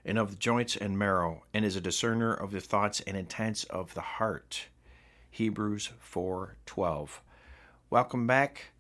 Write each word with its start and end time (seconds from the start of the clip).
and 0.05 0.19
of 0.19 0.31
the 0.31 0.37
joints 0.37 0.77
and 0.77 0.99
marrow, 0.99 1.45
and 1.55 1.65
is 1.65 1.77
a 1.77 1.81
discerner 1.81 2.35
of 2.35 2.51
the 2.51 2.61
thoughts 2.61 3.01
and 3.01 3.17
intents 3.17 3.65
of 3.65 3.95
the 3.95 4.03
heart. 4.03 4.67
Hebrews 5.31 5.93
4:12. 5.99 7.23
Welcome 7.89 8.27
back. 8.27 8.73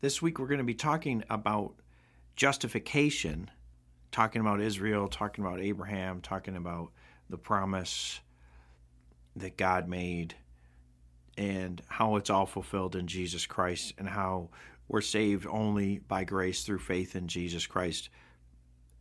This 0.00 0.22
week 0.22 0.38
we're 0.38 0.46
going 0.46 0.58
to 0.58 0.64
be 0.64 0.74
talking 0.74 1.24
about 1.28 1.74
justification, 2.36 3.50
talking 4.12 4.40
about 4.40 4.60
Israel, 4.60 5.08
talking 5.08 5.44
about 5.44 5.60
Abraham, 5.60 6.20
talking 6.20 6.54
about 6.54 6.92
the 7.28 7.38
promise 7.38 8.20
that 9.36 9.56
God 9.56 9.88
made 9.88 10.34
and 11.36 11.80
how 11.88 12.16
it's 12.16 12.30
all 12.30 12.46
fulfilled 12.46 12.96
in 12.96 13.06
Jesus 13.06 13.46
Christ 13.46 13.94
and 13.98 14.08
how 14.08 14.50
we're 14.88 15.00
saved 15.00 15.46
only 15.46 15.98
by 16.00 16.24
grace 16.24 16.64
through 16.64 16.80
faith 16.80 17.16
in 17.16 17.28
Jesus 17.28 17.66
Christ. 17.66 18.10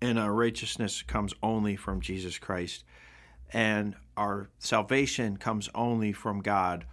And 0.02 0.18
our 0.18 0.34
righteousness 0.34 1.02
comes 1.02 1.34
only 1.44 1.76
from 1.76 2.02
Jesus 2.02 2.38
Christ. 2.38 2.86
And 3.54 3.96
our 4.16 4.50
salvation 4.60 5.38
comes 5.38 5.70
only 5.76 6.14
from 6.14 6.42
God. 6.42 6.86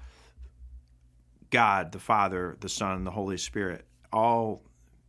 God, 1.50 1.92
the 1.92 2.00
Father, 2.00 2.56
the 2.60 2.68
Son, 2.68 3.04
the 3.04 3.12
Holy 3.12 3.38
Spirit, 3.38 3.86
all 4.12 4.62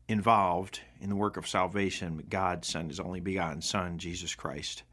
involved 0.08 0.82
in 1.02 1.10
the 1.10 1.16
work 1.16 1.38
of 1.38 1.48
salvation. 1.48 2.24
God 2.30 2.64
sent 2.64 2.90
his 2.90 3.00
only 3.00 3.20
begotten 3.20 3.62
Son, 3.62 3.98
Jesus 3.98 4.36
Christ. 4.36 4.84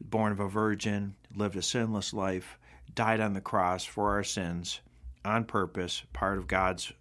Born 0.00 0.32
of 0.32 0.40
a 0.40 0.48
virgin, 0.48 1.14
lived 1.34 1.56
a 1.56 1.62
sinless 1.62 2.12
life, 2.12 2.58
died 2.94 3.20
on 3.20 3.32
the 3.32 3.40
cross 3.40 3.84
for 3.84 4.10
our 4.10 4.24
sins 4.24 4.80
on 5.24 5.44
purpose, 5.44 6.02
part 6.12 6.38
of 6.38 6.48
God's 6.48 6.92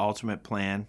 ultimate 0.00 0.42
plan. 0.42 0.86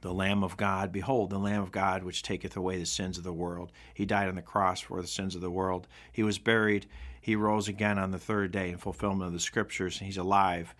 The 0.00 0.12
Lamb 0.12 0.44
of 0.44 0.56
God, 0.56 0.92
behold, 0.92 1.30
the 1.30 1.38
Lamb 1.38 1.62
of 1.62 1.72
God, 1.72 2.04
which 2.04 2.22
taketh 2.22 2.56
away 2.56 2.78
the 2.78 2.86
sins 2.86 3.18
of 3.18 3.24
the 3.24 3.32
world. 3.32 3.72
He 3.94 4.06
died 4.06 4.28
on 4.28 4.36
the 4.36 4.42
cross 4.42 4.80
for 4.80 5.00
the 5.00 5.08
sins 5.08 5.34
of 5.34 5.40
the 5.40 5.50
world. 5.50 5.88
He 6.12 6.22
was 6.22 6.38
buried. 6.38 6.86
He 7.20 7.34
rose 7.34 7.66
again 7.66 7.98
on 7.98 8.12
the 8.12 8.18
third 8.18 8.52
day 8.52 8.70
in 8.70 8.78
fulfillment 8.78 9.26
of 9.26 9.32
the 9.32 9.40
scriptures. 9.40 9.98
He's 9.98 10.16
alive. 10.16 10.74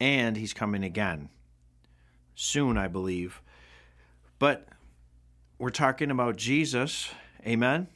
And 0.00 0.36
he's 0.36 0.52
coming 0.52 0.84
again. 0.84 1.30
Soon, 2.34 2.76
I 2.76 2.88
believe. 2.88 3.40
But 4.38 4.68
we're 5.58 5.70
talking 5.70 6.10
about 6.10 6.36
Jesus, 6.36 7.10
amen, 7.46 7.88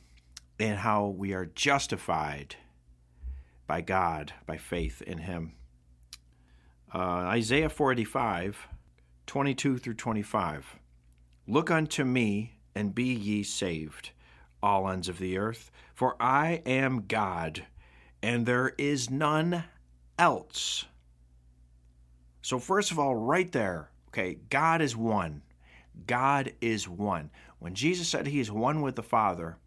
and 0.58 0.78
how 0.78 1.06
we 1.06 1.32
are 1.32 1.46
justified 1.46 2.56
by 3.66 3.80
God, 3.80 4.32
by 4.46 4.56
faith 4.56 5.02
in 5.02 5.18
Him. 5.18 5.54
Uh, 6.94 6.98
Isaiah 6.98 7.68
45, 7.68 8.68
22 9.26 9.78
through 9.78 9.94
25. 9.94 10.78
Look 11.46 11.70
unto 11.70 12.04
me, 12.04 12.54
and 12.74 12.94
be 12.94 13.12
ye 13.12 13.42
saved, 13.42 14.10
all 14.62 14.88
ends 14.88 15.08
of 15.08 15.18
the 15.18 15.38
earth, 15.38 15.70
for 15.94 16.16
I 16.20 16.62
am 16.66 17.06
God, 17.06 17.66
and 18.22 18.46
there 18.46 18.74
is 18.78 19.10
none 19.10 19.64
else. 20.18 20.84
So, 22.42 22.58
first 22.58 22.90
of 22.90 22.98
all, 22.98 23.14
right 23.14 23.50
there, 23.50 23.90
okay, 24.08 24.38
God 24.50 24.82
is 24.82 24.96
one. 24.96 25.42
God 26.06 26.52
is 26.60 26.88
one. 26.88 27.30
When 27.58 27.74
Jesus 27.74 28.08
said 28.08 28.26
he 28.26 28.40
is 28.40 28.50
one 28.50 28.82
with 28.82 28.96
the 28.96 29.02
Father, 29.02 29.58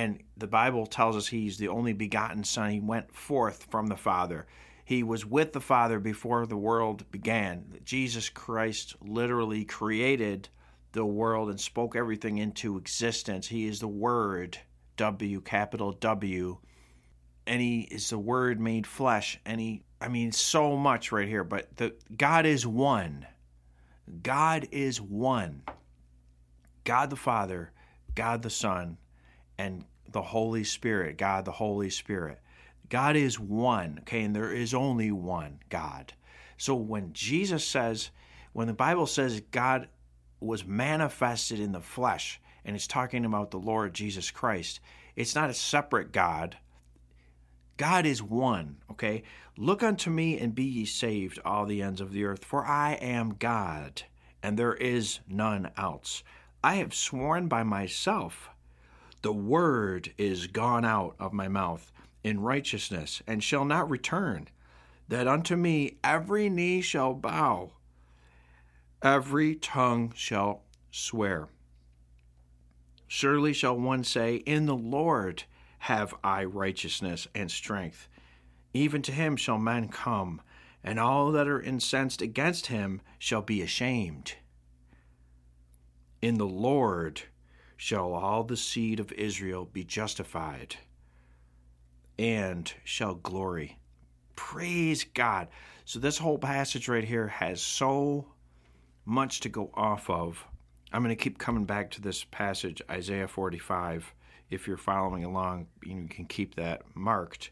and 0.00 0.18
the 0.34 0.46
Bible 0.46 0.86
tells 0.86 1.14
us 1.14 1.26
he's 1.26 1.58
the 1.58 1.68
only 1.68 1.92
begotten 1.92 2.42
Son. 2.42 2.70
He 2.70 2.80
went 2.80 3.14
forth 3.14 3.66
from 3.70 3.86
the 3.86 3.98
Father. 3.98 4.46
He 4.82 5.02
was 5.02 5.26
with 5.26 5.52
the 5.52 5.60
Father 5.60 6.00
before 6.00 6.46
the 6.46 6.56
world 6.56 7.04
began. 7.10 7.78
Jesus 7.84 8.30
Christ 8.30 8.96
literally 9.02 9.66
created 9.66 10.48
the 10.92 11.04
world 11.04 11.50
and 11.50 11.60
spoke 11.60 11.96
everything 11.96 12.38
into 12.38 12.78
existence. 12.78 13.46
He 13.46 13.66
is 13.66 13.80
the 13.80 13.88
Word, 13.88 14.56
W, 14.96 15.42
capital 15.42 15.92
W. 15.92 16.56
And 17.46 17.60
He 17.60 17.80
is 17.82 18.08
the 18.08 18.18
Word 18.18 18.58
made 18.58 18.86
flesh. 18.86 19.38
And 19.44 19.60
He, 19.60 19.82
I 20.00 20.08
mean, 20.08 20.32
so 20.32 20.78
much 20.78 21.12
right 21.12 21.28
here. 21.28 21.44
But 21.44 21.76
the 21.76 21.94
God 22.16 22.46
is 22.46 22.66
one. 22.66 23.26
God 24.22 24.66
is 24.72 24.98
one. 24.98 25.62
God 26.84 27.10
the 27.10 27.16
Father, 27.16 27.70
God 28.14 28.40
the 28.40 28.48
Son, 28.48 28.96
and 29.58 29.84
the 30.12 30.22
Holy 30.22 30.64
Spirit, 30.64 31.18
God 31.18 31.44
the 31.44 31.52
Holy 31.52 31.90
Spirit. 31.90 32.40
God 32.88 33.16
is 33.16 33.38
one, 33.38 33.98
okay, 34.00 34.22
and 34.22 34.34
there 34.34 34.52
is 34.52 34.74
only 34.74 35.12
one 35.12 35.60
God. 35.68 36.12
So 36.56 36.74
when 36.74 37.12
Jesus 37.12 37.64
says, 37.64 38.10
when 38.52 38.66
the 38.66 38.72
Bible 38.72 39.06
says 39.06 39.42
God 39.50 39.88
was 40.40 40.66
manifested 40.66 41.60
in 41.60 41.72
the 41.72 41.80
flesh, 41.80 42.40
and 42.64 42.74
it's 42.74 42.86
talking 42.86 43.24
about 43.24 43.50
the 43.50 43.58
Lord 43.58 43.94
Jesus 43.94 44.30
Christ, 44.30 44.80
it's 45.16 45.34
not 45.34 45.50
a 45.50 45.54
separate 45.54 46.12
God. 46.12 46.56
God 47.76 48.04
is 48.04 48.22
one, 48.22 48.76
okay? 48.90 49.22
Look 49.56 49.82
unto 49.82 50.10
me 50.10 50.38
and 50.38 50.54
be 50.54 50.64
ye 50.64 50.84
saved, 50.84 51.38
all 51.44 51.64
the 51.64 51.82
ends 51.82 52.00
of 52.00 52.12
the 52.12 52.24
earth, 52.24 52.44
for 52.44 52.66
I 52.66 52.94
am 52.94 53.36
God, 53.38 54.02
and 54.42 54.58
there 54.58 54.74
is 54.74 55.20
none 55.28 55.70
else. 55.76 56.22
I 56.62 56.74
have 56.74 56.92
sworn 56.92 57.48
by 57.48 57.62
myself 57.62 58.49
the 59.22 59.32
word 59.32 60.12
is 60.16 60.46
gone 60.46 60.84
out 60.84 61.14
of 61.18 61.32
my 61.32 61.48
mouth 61.48 61.92
in 62.22 62.40
righteousness, 62.40 63.22
and 63.26 63.42
shall 63.42 63.64
not 63.64 63.88
return, 63.88 64.48
that 65.08 65.26
unto 65.26 65.56
me 65.56 65.96
every 66.04 66.48
knee 66.48 66.80
shall 66.80 67.14
bow, 67.14 67.72
every 69.02 69.54
tongue 69.54 70.12
shall 70.14 70.62
swear. 70.90 71.48
Surely 73.06 73.52
shall 73.52 73.76
one 73.76 74.04
say, 74.04 74.36
In 74.36 74.66
the 74.66 74.76
Lord 74.76 75.44
have 75.80 76.14
I 76.22 76.44
righteousness 76.44 77.26
and 77.34 77.50
strength. 77.50 78.06
Even 78.72 79.02
to 79.02 79.12
him 79.12 79.36
shall 79.36 79.58
men 79.58 79.88
come, 79.88 80.40
and 80.84 81.00
all 81.00 81.32
that 81.32 81.48
are 81.48 81.60
incensed 81.60 82.22
against 82.22 82.66
him 82.66 83.00
shall 83.18 83.42
be 83.42 83.62
ashamed. 83.62 84.34
In 86.22 86.36
the 86.36 86.46
Lord 86.46 87.22
shall 87.80 88.12
all 88.12 88.44
the 88.44 88.58
seed 88.58 89.00
of 89.00 89.10
Israel 89.12 89.64
be 89.64 89.82
justified 89.82 90.76
and 92.18 92.70
shall 92.84 93.14
glory. 93.14 93.78
Praise 94.36 95.04
God. 95.14 95.48
So, 95.86 95.98
this 95.98 96.18
whole 96.18 96.36
passage 96.36 96.88
right 96.88 97.02
here 97.02 97.28
has 97.28 97.62
so 97.62 98.26
much 99.06 99.40
to 99.40 99.48
go 99.48 99.70
off 99.72 100.10
of. 100.10 100.44
I'm 100.92 101.02
going 101.02 101.16
to 101.16 101.24
keep 101.24 101.38
coming 101.38 101.64
back 101.64 101.90
to 101.92 102.02
this 102.02 102.22
passage, 102.22 102.82
Isaiah 102.90 103.26
45. 103.26 104.12
If 104.50 104.68
you're 104.68 104.76
following 104.76 105.24
along, 105.24 105.68
you 105.82 106.06
can 106.10 106.26
keep 106.26 106.56
that 106.56 106.82
marked. 106.94 107.50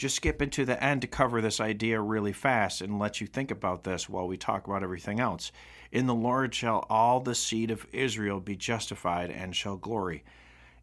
Just 0.00 0.16
skip 0.16 0.40
into 0.40 0.64
the 0.64 0.82
end 0.82 1.02
to 1.02 1.06
cover 1.06 1.42
this 1.42 1.60
idea 1.60 2.00
really 2.00 2.32
fast 2.32 2.80
and 2.80 2.98
let 2.98 3.20
you 3.20 3.26
think 3.26 3.50
about 3.50 3.84
this 3.84 4.08
while 4.08 4.26
we 4.26 4.38
talk 4.38 4.66
about 4.66 4.82
everything 4.82 5.20
else. 5.20 5.52
In 5.92 6.06
the 6.06 6.14
Lord 6.14 6.54
shall 6.54 6.86
all 6.88 7.20
the 7.20 7.34
seed 7.34 7.70
of 7.70 7.86
Israel 7.92 8.40
be 8.40 8.56
justified 8.56 9.30
and 9.30 9.54
shall 9.54 9.76
glory. 9.76 10.24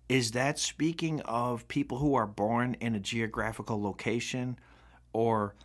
Is 0.07 0.33
that 0.33 0.59
speaking 0.59 1.19
of 1.21 1.67
people 1.67 1.97
who 1.97 2.13
are 2.13 2.27
born 2.27 2.75
in 2.79 2.93
a 2.93 2.99
geographical 2.99 3.81
location 3.81 4.59
or 5.13 5.55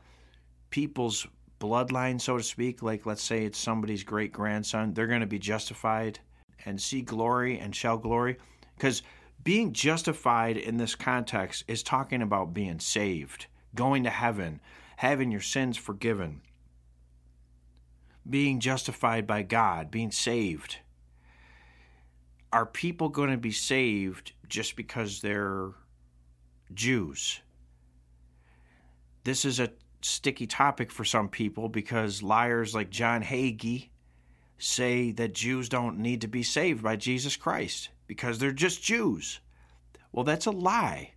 people's 0.70 1.26
bloodline, 1.60 2.18
so 2.18 2.38
to 2.38 2.42
speak? 2.42 2.82
Like, 2.82 3.04
let's 3.04 3.22
say 3.22 3.44
it's 3.44 3.58
somebody's 3.58 4.02
great 4.02 4.32
grandson, 4.32 4.94
they're 4.94 5.06
going 5.06 5.20
to 5.20 5.26
be 5.26 5.38
justified 5.38 6.20
and 6.64 6.80
see 6.80 7.02
glory 7.02 7.58
and 7.58 7.76
shall 7.76 7.98
glory? 7.98 8.38
Because 8.78 9.02
being 9.44 9.72
justified 9.72 10.56
in 10.56 10.76
this 10.76 10.94
context 10.94 11.64
is 11.66 11.82
talking 11.82 12.22
about 12.22 12.54
being 12.54 12.78
saved, 12.78 13.46
going 13.74 14.04
to 14.04 14.10
heaven, 14.10 14.60
having 14.96 15.30
your 15.30 15.40
sins 15.40 15.76
forgiven 15.76 16.42
being 18.28 18.60
justified 18.60 19.26
by 19.26 19.42
God, 19.42 19.90
being 19.90 20.10
saved. 20.10 20.78
Are 22.52 22.66
people 22.66 23.08
going 23.08 23.30
to 23.30 23.36
be 23.36 23.52
saved 23.52 24.32
just 24.48 24.76
because 24.76 25.20
they're 25.20 25.70
Jews? 26.72 27.40
This 29.24 29.44
is 29.44 29.58
a 29.58 29.72
sticky 30.02 30.46
topic 30.46 30.90
for 30.90 31.04
some 31.04 31.28
people 31.28 31.68
because 31.68 32.22
liars 32.22 32.74
like 32.74 32.90
John 32.90 33.22
Hagee 33.22 33.88
say 34.58 35.12
that 35.12 35.34
Jews 35.34 35.68
don't 35.68 35.98
need 35.98 36.20
to 36.20 36.28
be 36.28 36.42
saved 36.42 36.82
by 36.82 36.96
Jesus 36.96 37.36
Christ 37.36 37.88
because 38.12 38.38
they're 38.38 38.52
just 38.52 38.82
Jews. 38.82 39.40
Well, 40.12 40.22
that's 40.22 40.44
a 40.44 40.50
lie. 40.50 41.12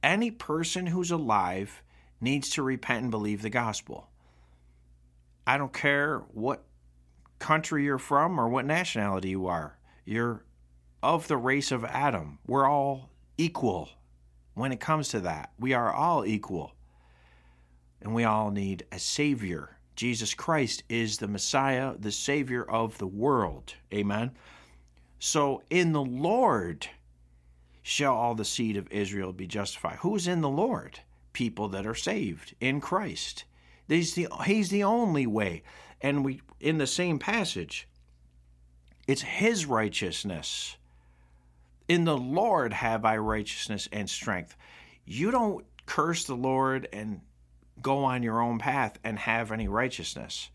Any 0.00 0.30
person 0.30 0.86
who's 0.86 1.10
alive 1.10 1.82
needs 2.20 2.50
to 2.50 2.62
repent 2.62 3.02
and 3.02 3.10
believe 3.10 3.42
the 3.42 3.50
gospel. 3.50 4.08
I 5.44 5.58
don't 5.58 5.72
care 5.72 6.20
what 6.30 6.62
country 7.40 7.82
you're 7.82 7.98
from 7.98 8.38
or 8.38 8.48
what 8.48 8.64
nationality 8.64 9.30
you 9.30 9.48
are. 9.48 9.76
You're 10.04 10.44
of 11.02 11.26
the 11.26 11.36
race 11.36 11.72
of 11.72 11.84
Adam. 11.84 12.38
We're 12.46 12.70
all 12.70 13.10
equal 13.36 13.88
when 14.54 14.70
it 14.70 14.78
comes 14.78 15.08
to 15.08 15.20
that. 15.22 15.50
We 15.58 15.72
are 15.74 15.92
all 15.92 16.24
equal. 16.24 16.76
And 18.00 18.14
we 18.14 18.22
all 18.22 18.52
need 18.52 18.86
a 18.92 19.00
Savior. 19.00 19.78
Jesus 19.96 20.32
Christ 20.32 20.84
is 20.88 21.18
the 21.18 21.26
Messiah, 21.26 21.94
the 21.98 22.12
Savior 22.12 22.62
of 22.62 22.98
the 22.98 23.06
world. 23.08 23.74
Amen. 23.92 24.30
So 25.18 25.62
in 25.70 25.92
the 25.92 26.02
Lord 26.02 26.88
shall 27.82 28.14
all 28.14 28.34
the 28.34 28.44
seed 28.44 28.76
of 28.76 28.90
Israel 28.90 29.32
be 29.32 29.46
justified. 29.46 29.98
Who's 30.00 30.26
in 30.26 30.40
the 30.40 30.48
Lord? 30.48 31.00
People 31.32 31.68
that 31.68 31.86
are 31.86 31.94
saved 31.94 32.54
in 32.60 32.80
Christ. 32.80 33.44
He's 33.88 34.14
the, 34.14 34.28
he's 34.44 34.70
the 34.70 34.84
only 34.84 35.26
way. 35.26 35.62
And 36.00 36.24
we 36.24 36.40
in 36.60 36.78
the 36.78 36.86
same 36.86 37.18
passage, 37.18 37.86
it's 39.06 39.22
his 39.22 39.66
righteousness. 39.66 40.76
In 41.88 42.04
the 42.04 42.16
Lord 42.16 42.72
have 42.72 43.04
I 43.04 43.16
righteousness 43.18 43.88
and 43.92 44.10
strength. 44.10 44.56
You 45.04 45.30
don't 45.30 45.64
curse 45.86 46.24
the 46.24 46.34
Lord 46.34 46.88
and 46.92 47.20
go 47.80 48.04
on 48.04 48.22
your 48.22 48.40
own 48.40 48.58
path 48.58 48.98
and 49.04 49.18
have 49.18 49.52
any 49.52 49.68
righteousness. 49.68 50.50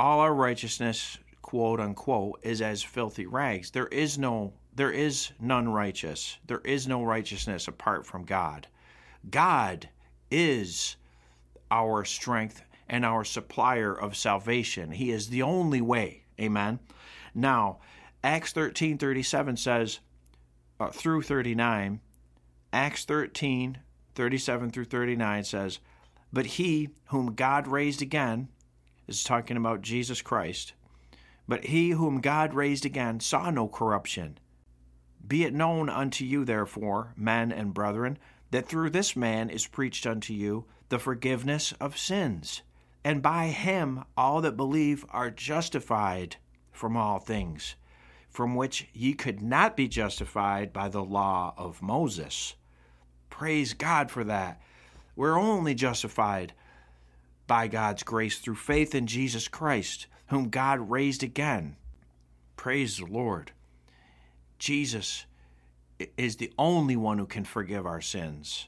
All 0.00 0.20
our 0.20 0.32
righteousness, 0.32 1.18
quote 1.48 1.80
unquote, 1.80 2.38
is 2.42 2.60
as 2.60 2.82
filthy 2.82 3.24
rags. 3.24 3.70
There 3.70 3.86
is 3.86 4.18
no 4.18 4.52
there 4.74 4.90
is 4.90 5.30
none 5.40 5.66
righteous. 5.70 6.36
There 6.46 6.60
is 6.60 6.86
no 6.86 7.02
righteousness 7.02 7.66
apart 7.66 8.04
from 8.04 8.26
God. 8.26 8.66
God 9.30 9.88
is 10.30 10.96
our 11.70 12.04
strength 12.04 12.60
and 12.86 13.02
our 13.02 13.24
supplier 13.24 13.94
of 13.94 14.14
salvation. 14.14 14.92
He 14.92 15.10
is 15.10 15.30
the 15.30 15.40
only 15.40 15.80
way. 15.80 16.24
Amen. 16.38 16.80
Now, 17.34 17.78
Acts 18.22 18.52
13 18.52 18.98
37 18.98 19.56
says, 19.56 20.00
uh, 20.78 20.90
through 20.90 21.22
39, 21.22 22.00
Acts 22.74 23.06
13 23.06 23.78
37 24.14 24.70
through 24.70 24.84
39 24.84 25.44
says, 25.44 25.78
But 26.30 26.44
he 26.44 26.90
whom 27.06 27.32
God 27.34 27.66
raised 27.66 28.02
again, 28.02 28.48
is 29.06 29.24
talking 29.24 29.56
about 29.56 29.80
Jesus 29.80 30.20
Christ, 30.20 30.74
but 31.48 31.64
he 31.64 31.90
whom 31.90 32.20
God 32.20 32.52
raised 32.52 32.84
again 32.84 33.18
saw 33.20 33.50
no 33.50 33.66
corruption. 33.66 34.38
Be 35.26 35.44
it 35.44 35.54
known 35.54 35.88
unto 35.88 36.24
you, 36.24 36.44
therefore, 36.44 37.14
men 37.16 37.50
and 37.50 37.74
brethren, 37.74 38.18
that 38.50 38.68
through 38.68 38.90
this 38.90 39.16
man 39.16 39.50
is 39.50 39.66
preached 39.66 40.06
unto 40.06 40.32
you 40.32 40.66
the 40.90 40.98
forgiveness 40.98 41.72
of 41.80 41.98
sins, 41.98 42.62
and 43.04 43.22
by 43.22 43.48
him 43.48 44.04
all 44.16 44.40
that 44.42 44.56
believe 44.56 45.04
are 45.10 45.30
justified 45.30 46.36
from 46.72 46.96
all 46.96 47.18
things, 47.18 47.74
from 48.30 48.54
which 48.54 48.88
ye 48.92 49.12
could 49.12 49.42
not 49.42 49.76
be 49.76 49.88
justified 49.88 50.72
by 50.72 50.88
the 50.88 51.02
law 51.02 51.54
of 51.56 51.82
Moses. 51.82 52.54
Praise 53.30 53.74
God 53.74 54.10
for 54.10 54.24
that. 54.24 54.60
We're 55.16 55.38
only 55.38 55.74
justified 55.74 56.52
by 57.46 57.68
God's 57.68 58.02
grace 58.02 58.38
through 58.38 58.54
faith 58.54 58.94
in 58.94 59.06
Jesus 59.06 59.48
Christ, 59.48 60.06
whom 60.28 60.48
God 60.48 60.90
raised 60.90 61.22
again. 61.22 61.76
Praise 62.56 62.98
the 62.98 63.06
Lord. 63.06 63.52
Jesus 64.58 65.26
is 66.16 66.36
the 66.36 66.52
only 66.58 66.96
one 66.96 67.18
who 67.18 67.26
can 67.26 67.44
forgive 67.44 67.86
our 67.86 68.00
sins. 68.00 68.66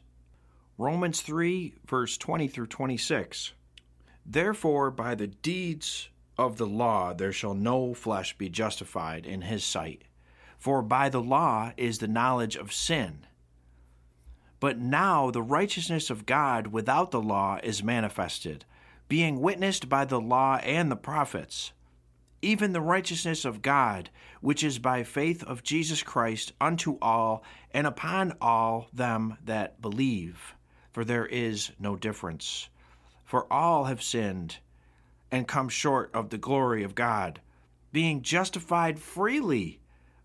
Romans 0.78 1.20
3, 1.20 1.74
verse 1.86 2.16
20 2.16 2.48
through 2.48 2.66
26. 2.66 3.52
Therefore, 4.24 4.90
by 4.90 5.14
the 5.14 5.26
deeds 5.26 6.08
of 6.38 6.56
the 6.56 6.66
law 6.66 7.12
there 7.12 7.32
shall 7.32 7.54
no 7.54 7.92
flesh 7.92 8.36
be 8.38 8.48
justified 8.48 9.26
in 9.26 9.42
his 9.42 9.62
sight. 9.62 10.04
For 10.58 10.82
by 10.82 11.08
the 11.08 11.22
law 11.22 11.72
is 11.76 11.98
the 11.98 12.08
knowledge 12.08 12.56
of 12.56 12.72
sin. 12.72 13.26
But 14.58 14.78
now 14.78 15.30
the 15.30 15.42
righteousness 15.42 16.10
of 16.10 16.26
God 16.26 16.68
without 16.68 17.10
the 17.10 17.20
law 17.20 17.58
is 17.62 17.82
manifested, 17.82 18.64
being 19.10 19.40
witnessed 19.40 19.88
by 19.88 20.04
the 20.04 20.20
law 20.20 20.54
and 20.58 20.88
the 20.88 20.96
prophets, 20.96 21.72
even 22.42 22.72
the 22.72 22.80
righteousness 22.80 23.44
of 23.44 23.60
God, 23.60 24.08
which 24.40 24.62
is 24.62 24.78
by 24.78 25.02
faith 25.02 25.42
of 25.42 25.64
Jesus 25.64 26.04
Christ 26.04 26.52
unto 26.60 26.96
all 27.02 27.42
and 27.74 27.88
upon 27.88 28.32
all 28.40 28.86
them 28.92 29.36
that 29.44 29.82
believe. 29.82 30.54
For 30.92 31.04
there 31.04 31.26
is 31.26 31.72
no 31.80 31.96
difference. 31.96 32.68
For 33.24 33.52
all 33.52 33.86
have 33.86 34.00
sinned 34.00 34.58
and 35.32 35.48
come 35.48 35.68
short 35.68 36.12
of 36.14 36.30
the 36.30 36.38
glory 36.38 36.84
of 36.84 36.94
God, 36.94 37.40
being 37.90 38.22
justified 38.22 39.00
freely 39.00 39.80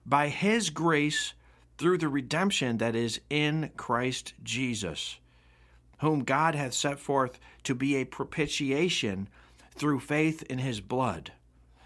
by 0.06 0.30
his 0.30 0.70
grace 0.70 1.34
through 1.80 1.98
the 1.98 2.08
redemption 2.08 2.78
that 2.78 2.96
is 2.96 3.20
in 3.32 3.72
Christ 3.78 4.36
Jesus, 4.44 5.18
whom 6.00 6.24
God 6.24 6.56
hath 6.56 6.74
set 6.74 7.00
forth 7.00 7.40
to 7.64 7.76
be 7.76 7.96
a 7.96 8.06
propitiation 8.06 9.28
through 9.76 10.00
faith 10.00 10.44
in 10.44 10.60
his 10.60 10.82
blood, 10.82 11.32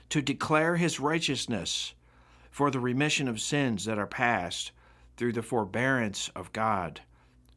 to 0.09 0.21
declare 0.21 0.75
his 0.75 0.99
righteousness 0.99 1.93
for 2.51 2.71
the 2.71 2.79
remission 2.79 3.27
of 3.27 3.41
sins 3.41 3.85
that 3.85 3.99
are 3.99 4.07
past 4.07 4.71
through 5.17 5.33
the 5.33 5.41
forbearance 5.41 6.29
of 6.35 6.53
God. 6.53 7.01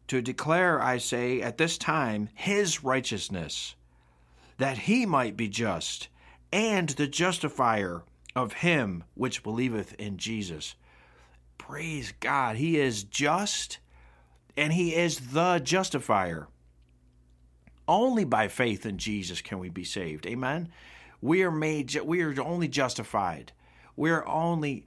To 0.09 0.21
declare, 0.21 0.83
I 0.83 0.99
say, 0.99 1.41
at 1.41 1.59
this 1.59 1.79
time, 1.79 2.29
his 2.35 2.85
righteousness 2.85 3.75
that 4.59 4.79
he 4.79 5.07
might 5.07 5.37
be 5.37 5.49
just, 5.49 6.09
and 6.53 6.91
the 6.91 7.07
justifier 7.07 8.03
of 8.37 8.53
him 8.53 9.05
which 9.15 9.43
believeth 9.43 9.95
in 9.95 10.19
Jesus. 10.19 10.75
Praise 11.59 12.13
God. 12.21 12.57
He 12.57 12.79
is 12.79 13.05
just, 13.05 13.79
and 14.57 14.73
he 14.73 14.95
is 14.95 15.33
the 15.33 15.61
justifier. 15.63 16.49
Only 17.89 18.25
by 18.25 18.49
faith 18.49 18.87
in 18.87 18.99
Jesus 18.99 19.41
can 19.41 19.59
we 19.59 19.69
be 19.69 19.85
saved. 19.85 20.27
Amen. 20.27 20.71
We 21.21 21.43
are 21.43 21.51
made 21.51 21.95
we 22.05 22.23
are 22.23 22.41
only 22.41 22.69
justified. 22.69 23.53
We 23.97 24.11
are 24.11 24.27
only 24.27 24.87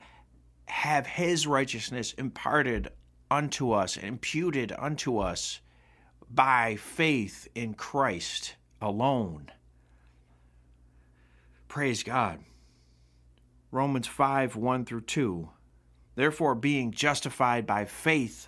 have 0.68 1.06
his 1.06 1.46
righteousness 1.46 2.14
imparted 2.14 2.90
unto 3.30 3.72
us, 3.72 3.98
imputed 3.98 4.74
unto 4.78 5.20
us 5.20 5.60
by 6.30 6.76
faith 6.76 7.48
in 7.56 7.74
Christ 7.74 8.56
alone. 8.82 9.52
Praise 11.68 12.04
God. 12.04 12.40
Romans 13.72 14.08
5 14.08 14.56
1 14.56 14.86
through 14.86 15.02
2. 15.02 15.50
Therefore, 16.16 16.56
being 16.56 16.92
justified 16.92 17.68
by 17.68 17.86
faith, 17.86 18.48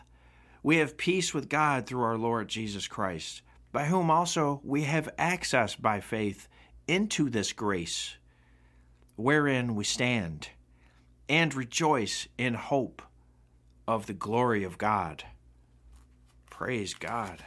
we 0.67 0.79
have 0.79 0.97
peace 0.97 1.33
with 1.33 1.47
God 1.47 1.85
through 1.85 2.01
our 2.01 2.17
Lord 2.17 2.49
Jesus 2.49 2.89
Christ, 2.89 3.41
by 3.71 3.85
whom 3.85 4.11
also 4.11 4.59
we 4.65 4.81
have 4.81 5.07
access 5.17 5.75
by 5.75 6.01
faith 6.01 6.49
into 6.89 7.29
this 7.29 7.53
grace, 7.53 8.17
wherein 9.15 9.75
we 9.75 9.85
stand, 9.85 10.49
and 11.29 11.55
rejoice 11.55 12.27
in 12.37 12.53
hope 12.53 13.01
of 13.87 14.07
the 14.07 14.13
glory 14.13 14.65
of 14.65 14.77
God. 14.77 15.23
Praise 16.49 16.93
God. 16.93 17.45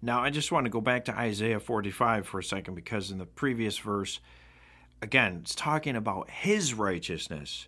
Now, 0.00 0.20
I 0.20 0.30
just 0.30 0.52
want 0.52 0.66
to 0.66 0.70
go 0.70 0.80
back 0.80 1.06
to 1.06 1.18
Isaiah 1.18 1.58
45 1.58 2.28
for 2.28 2.38
a 2.38 2.44
second 2.44 2.76
because 2.76 3.10
in 3.10 3.18
the 3.18 3.26
previous 3.26 3.76
verse, 3.76 4.20
again, 5.02 5.40
it's 5.42 5.56
talking 5.56 5.96
about 5.96 6.30
his 6.30 6.74
righteousness, 6.74 7.66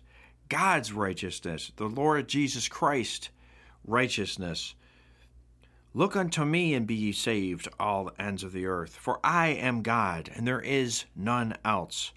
God's 0.49 0.93
righteousness, 0.93 1.71
the 1.75 1.89
Lord 1.89 2.27
Jesus 2.27 2.67
Christ 2.67 3.29
righteousness. 3.85 4.75
Look 5.93 6.15
unto 6.15 6.43
me 6.43 6.73
and 6.73 6.85
be 6.85 6.95
ye 6.95 7.11
saved, 7.11 7.67
all 7.79 8.05
the 8.05 8.21
ends 8.21 8.43
of 8.43 8.51
the 8.51 8.65
earth, 8.65 8.95
for 8.95 9.19
I 9.23 9.47
am 9.47 9.81
God, 9.81 10.29
and 10.35 10.47
there 10.47 10.61
is 10.61 11.05
none 11.15 11.55
else. 11.63 12.11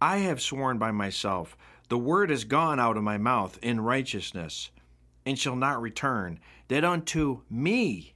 I 0.00 0.18
have 0.18 0.40
sworn 0.40 0.78
by 0.78 0.92
myself, 0.92 1.56
the 1.88 1.98
word 1.98 2.30
is 2.30 2.44
gone 2.44 2.78
out 2.78 2.96
of 2.96 3.02
my 3.02 3.18
mouth 3.18 3.58
in 3.62 3.80
righteousness, 3.80 4.70
and 5.24 5.38
shall 5.38 5.56
not 5.56 5.80
return, 5.80 6.38
that 6.68 6.84
unto 6.84 7.42
me 7.50 8.14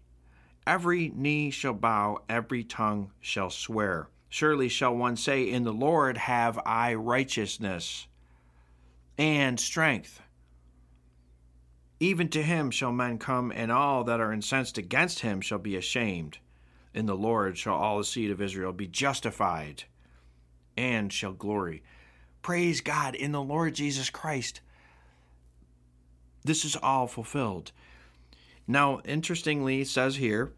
Every 0.66 1.08
knee 1.16 1.50
shall 1.50 1.72
bow, 1.72 2.18
every 2.28 2.62
tongue 2.62 3.10
shall 3.20 3.50
swear. 3.50 4.08
Surely 4.28 4.68
shall 4.68 4.94
one 4.94 5.16
say, 5.16 5.50
In 5.50 5.64
the 5.64 5.72
Lord 5.72 6.16
have 6.16 6.60
I 6.64 6.94
righteousness 6.94 8.06
and 9.20 9.60
strength. 9.60 10.22
Even 12.00 12.28
to 12.30 12.42
him 12.42 12.70
shall 12.70 12.90
men 12.90 13.18
come, 13.18 13.52
and 13.54 13.70
all 13.70 14.02
that 14.04 14.18
are 14.18 14.32
incensed 14.32 14.78
against 14.78 15.20
him 15.20 15.42
shall 15.42 15.58
be 15.58 15.76
ashamed. 15.76 16.38
In 16.94 17.04
the 17.04 17.14
Lord 17.14 17.58
shall 17.58 17.74
all 17.74 17.98
the 17.98 18.04
seed 18.04 18.30
of 18.30 18.40
Israel 18.40 18.72
be 18.72 18.86
justified 18.86 19.84
and 20.74 21.12
shall 21.12 21.34
glory. 21.34 21.82
Praise 22.40 22.80
God 22.80 23.14
in 23.14 23.32
the 23.32 23.42
Lord 23.42 23.74
Jesus 23.74 24.08
Christ. 24.08 24.62
This 26.42 26.64
is 26.64 26.74
all 26.82 27.06
fulfilled. 27.06 27.72
Now, 28.66 29.00
interestingly, 29.04 29.82
it 29.82 29.88
says 29.88 30.16
here 30.16 30.54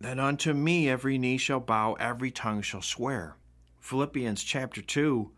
that 0.00 0.20
unto 0.20 0.52
me 0.52 0.88
every 0.88 1.18
knee 1.18 1.36
shall 1.36 1.58
bow, 1.58 1.94
every 1.94 2.30
tongue 2.30 2.62
shall 2.62 2.82
swear. 2.82 3.34
Philippians 3.80 4.44
chapter 4.44 4.80
2, 4.80 5.32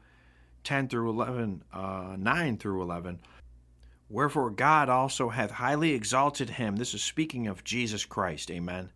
10 0.66 0.88
through 0.88 1.08
11, 1.08 1.62
uh, 1.72 2.16
9 2.18 2.56
through 2.58 2.82
11. 2.82 3.20
Wherefore 4.10 4.50
God 4.50 4.88
also 4.88 5.28
hath 5.28 5.52
highly 5.52 5.92
exalted 5.92 6.50
him. 6.50 6.74
This 6.74 6.92
is 6.92 7.02
speaking 7.02 7.46
of 7.46 7.62
Jesus 7.62 8.04
Christ. 8.04 8.50
Amen. 8.50 8.90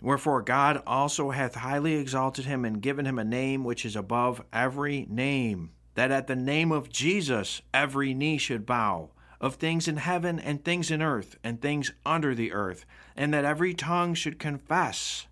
Wherefore 0.00 0.40
God 0.40 0.82
also 0.86 1.28
hath 1.28 1.56
highly 1.56 1.96
exalted 1.96 2.46
him 2.46 2.64
and 2.64 2.80
given 2.80 3.04
him 3.04 3.18
a 3.18 3.24
name 3.24 3.64
which 3.64 3.84
is 3.84 3.96
above 3.96 4.42
every 4.50 5.06
name, 5.10 5.72
that 5.94 6.10
at 6.10 6.26
the 6.26 6.36
name 6.36 6.72
of 6.72 6.88
Jesus 6.88 7.60
every 7.74 8.14
knee 8.14 8.38
should 8.38 8.64
bow, 8.64 9.10
of 9.42 9.56
things 9.56 9.86
in 9.86 9.98
heaven 9.98 10.40
and 10.40 10.64
things 10.64 10.90
in 10.90 11.02
earth 11.02 11.36
and 11.44 11.60
things 11.60 11.92
under 12.06 12.34
the 12.34 12.52
earth, 12.52 12.86
and 13.14 13.34
that 13.34 13.44
every 13.44 13.74
tongue 13.74 14.14
should 14.14 14.38
confess 14.38 15.26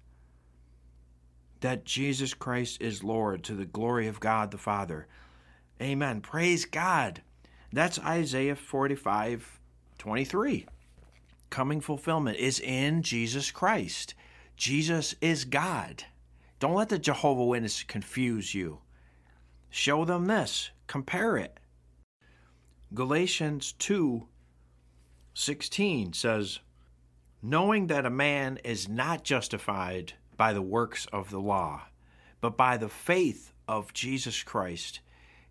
that 1.60 1.86
Jesus 1.86 2.34
Christ 2.34 2.82
is 2.82 3.02
Lord 3.02 3.42
to 3.44 3.54
the 3.54 3.64
glory 3.64 4.06
of 4.06 4.20
God 4.20 4.50
the 4.50 4.58
Father. 4.58 5.06
Amen. 5.80 6.20
Praise 6.20 6.64
God. 6.64 7.22
That's 7.72 7.98
Isaiah 7.98 8.56
45 8.56 9.60
23. 9.98 10.66
Coming 11.50 11.80
fulfillment 11.80 12.38
is 12.38 12.60
in 12.60 13.02
Jesus 13.02 13.50
Christ. 13.50 14.14
Jesus 14.56 15.14
is 15.20 15.44
God. 15.44 16.04
Don't 16.60 16.74
let 16.74 16.88
the 16.88 16.98
Jehovah 16.98 17.44
Witness 17.44 17.82
confuse 17.82 18.54
you. 18.54 18.78
Show 19.70 20.04
them 20.04 20.26
this. 20.26 20.70
Compare 20.86 21.36
it. 21.36 21.58
Galatians 22.94 23.72
2 23.72 24.26
16 25.34 26.12
says, 26.14 26.58
Knowing 27.40 27.86
that 27.86 28.04
a 28.04 28.10
man 28.10 28.58
is 28.64 28.88
not 28.88 29.22
justified 29.22 30.14
by 30.36 30.52
the 30.52 30.62
works 30.62 31.06
of 31.12 31.30
the 31.30 31.38
law, 31.38 31.82
but 32.40 32.56
by 32.56 32.76
the 32.76 32.88
faith 32.88 33.52
of 33.68 33.92
Jesus 33.92 34.42
Christ, 34.42 35.00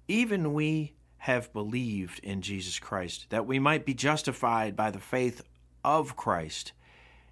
even 0.08 0.54
we 0.54 0.94
have 1.20 1.52
believed 1.52 2.20
in 2.24 2.42
Jesus 2.42 2.80
Christ, 2.80 3.28
that 3.30 3.46
we 3.46 3.60
might 3.60 3.86
be 3.86 3.94
justified 3.94 4.76
by 4.76 4.92
the 4.92 5.00
faith 5.00 5.42
of 5.84 6.16
Christ 6.16 6.74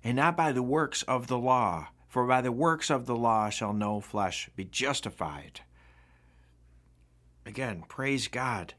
and 0.04 0.16
not 0.16 0.38
by 0.38 0.52
the 0.52 0.64
works 0.64 1.04
of 1.04 1.28
the 1.28 1.38
law. 1.38 1.88
For 2.08 2.26
by 2.26 2.42
the 2.42 2.52
works 2.52 2.90
of 2.90 3.08
the 3.08 3.16
law 3.16 3.50
shall 3.50 3.74
no 3.74 4.00
flesh 4.00 4.50
be 4.56 4.64
justified. 4.64 5.62
Again, 7.46 7.84
praise 7.88 8.28
God. 8.28 8.74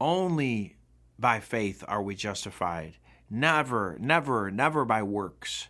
Only 0.00 0.76
by 1.18 1.40
faith 1.40 1.82
are 1.88 2.02
we 2.02 2.14
justified. 2.14 2.94
Never, 3.28 3.96
never, 3.98 4.50
never 4.50 4.84
by 4.84 5.02
works. 5.02 5.68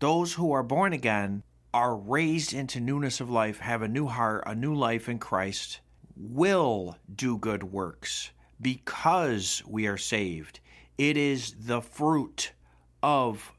Those 0.00 0.34
who 0.34 0.52
are 0.52 0.62
born 0.62 0.92
again 0.92 1.42
are 1.76 1.94
raised 1.94 2.54
into 2.54 2.80
newness 2.80 3.20
of 3.20 3.28
life, 3.28 3.58
have 3.58 3.82
a 3.82 3.88
new 3.88 4.06
heart, 4.06 4.42
a 4.46 4.54
new 4.54 4.74
life 4.74 5.10
in 5.10 5.18
Christ, 5.18 5.80
will 6.16 6.96
do 7.14 7.36
good 7.36 7.62
works 7.62 8.30
because 8.62 9.62
we 9.66 9.86
are 9.86 9.98
saved. 9.98 10.58
It 10.96 11.18
is 11.18 11.54
the 11.66 11.82
fruit 11.82 12.52
of 13.02 13.52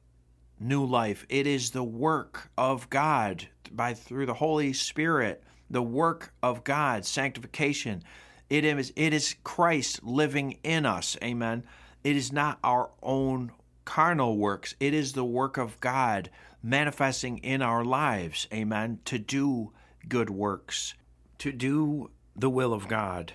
new 0.60 0.84
life. 0.84 1.28
It 1.30 1.46
is 1.46 1.70
the 1.70 1.84
work 1.84 2.50
of 2.58 2.90
God 2.90 3.50
by 3.72 3.94
through 3.94 4.26
the 4.26 4.34
Holy 4.34 4.74
Spirit, 4.74 5.44
the 5.70 5.84
work 5.84 6.34
of 6.42 6.64
God, 6.64 7.06
sanctification. 7.06 8.04
It 8.50 8.66
is 8.66 8.92
it 8.96 9.14
is 9.14 9.36
Christ 9.44 10.04
living 10.04 10.58
in 10.64 10.88
us. 10.88 11.18
Amen. 11.24 11.66
It 12.04 12.16
is 12.16 12.32
not 12.32 12.58
our 12.64 12.90
own 13.04 13.52
carnal 13.86 14.38
works. 14.38 14.74
It 14.80 14.96
is 14.96 15.14
the 15.14 15.24
work 15.24 15.58
of 15.58 15.80
God 15.82 16.32
manifesting 16.62 17.38
in 17.40 17.62
our 17.62 17.84
lives. 17.84 18.48
Amen. 18.54 19.00
To 19.06 19.20
do 19.20 19.72
good 20.08 20.30
works, 20.30 20.94
to 21.40 21.52
do 21.52 22.12
the 22.36 22.50
will 22.50 22.74
of 22.74 22.88
God 22.88 23.34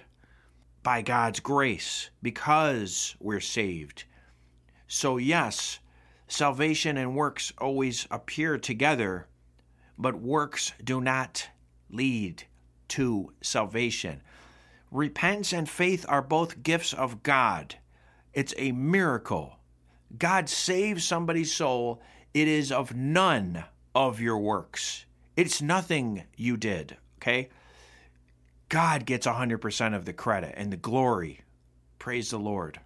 by 0.82 1.02
God's 1.02 1.40
grace 1.40 2.10
because 2.22 3.16
we're 3.20 3.40
saved. 3.40 4.04
So, 4.86 5.16
yes, 5.16 5.78
Salvation 6.32 6.96
and 6.96 7.14
works 7.14 7.52
always 7.58 8.06
appear 8.10 8.56
together, 8.56 9.26
but 9.98 10.18
works 10.18 10.72
do 10.82 10.98
not 10.98 11.50
lead 11.90 12.44
to 12.88 13.34
salvation. 13.42 14.22
Repentance 14.90 15.52
and 15.52 15.68
faith 15.68 16.06
are 16.08 16.22
both 16.22 16.62
gifts 16.62 16.94
of 16.94 17.22
God. 17.22 17.74
It's 18.32 18.54
a 18.56 18.72
miracle. 18.72 19.58
God 20.16 20.48
saves 20.48 21.04
somebody's 21.04 21.52
soul. 21.52 22.00
It 22.34 22.48
is 22.48 22.72
of 22.72 22.94
none 22.94 23.64
of 23.94 24.20
your 24.20 24.38
works. 24.38 25.04
It's 25.36 25.60
nothing 25.60 26.24
you 26.36 26.56
did, 26.56 26.96
okay? 27.18 27.48
God 28.68 29.04
gets 29.04 29.26
100% 29.26 29.94
of 29.94 30.04
the 30.04 30.12
credit 30.12 30.54
and 30.56 30.72
the 30.72 30.76
glory. 30.76 31.40
Praise 31.98 32.30
the 32.30 32.38
Lord. 32.38 32.80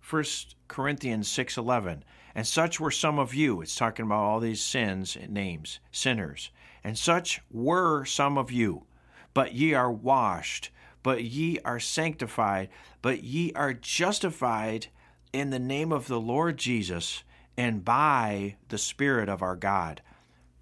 1 0.00 0.24
Corinthians 0.68 1.28
6:11 1.28 2.02
and 2.34 2.46
such 2.46 2.80
were 2.80 2.90
some 2.90 3.18
of 3.18 3.34
you. 3.34 3.60
It's 3.60 3.76
talking 3.76 4.06
about 4.06 4.22
all 4.22 4.40
these 4.40 4.62
sins 4.62 5.16
and 5.16 5.32
names, 5.32 5.80
sinners. 5.90 6.50
And 6.82 6.96
such 6.96 7.40
were 7.50 8.04
some 8.04 8.38
of 8.38 8.50
you. 8.50 8.86
But 9.34 9.54
ye 9.54 9.74
are 9.74 9.92
washed, 9.92 10.70
but 11.02 11.24
ye 11.24 11.58
are 11.64 11.80
sanctified, 11.80 12.68
but 13.02 13.22
ye 13.22 13.52
are 13.54 13.74
justified 13.74 14.86
in 15.32 15.50
the 15.50 15.58
name 15.58 15.92
of 15.92 16.06
the 16.06 16.20
Lord 16.20 16.58
Jesus 16.58 17.22
and 17.56 17.84
by 17.84 18.56
the 18.68 18.78
Spirit 18.78 19.28
of 19.28 19.42
our 19.42 19.56
God. 19.56 20.02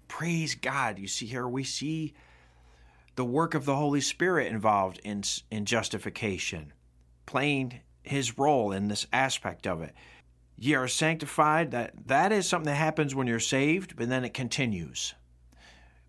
Praise 0.07 0.55
God. 0.55 0.99
You 0.99 1.07
see 1.07 1.25
here, 1.25 1.47
we 1.47 1.63
see 1.63 2.13
the 3.15 3.25
work 3.25 3.53
of 3.53 3.65
the 3.65 3.75
Holy 3.75 4.01
Spirit 4.01 4.47
involved 4.47 4.99
in, 5.03 5.23
in 5.49 5.65
justification, 5.65 6.73
playing 7.25 7.81
his 8.03 8.37
role 8.37 8.71
in 8.71 8.87
this 8.87 9.07
aspect 9.13 9.67
of 9.67 9.81
it. 9.81 9.93
Ye 10.57 10.75
are 10.75 10.87
sanctified. 10.87 11.71
That 11.71 12.07
that 12.07 12.31
is 12.31 12.47
something 12.47 12.71
that 12.71 12.75
happens 12.75 13.15
when 13.15 13.27
you're 13.27 13.39
saved 13.39 13.95
but 13.95 14.09
then 14.09 14.23
it 14.23 14.33
continues. 14.33 15.13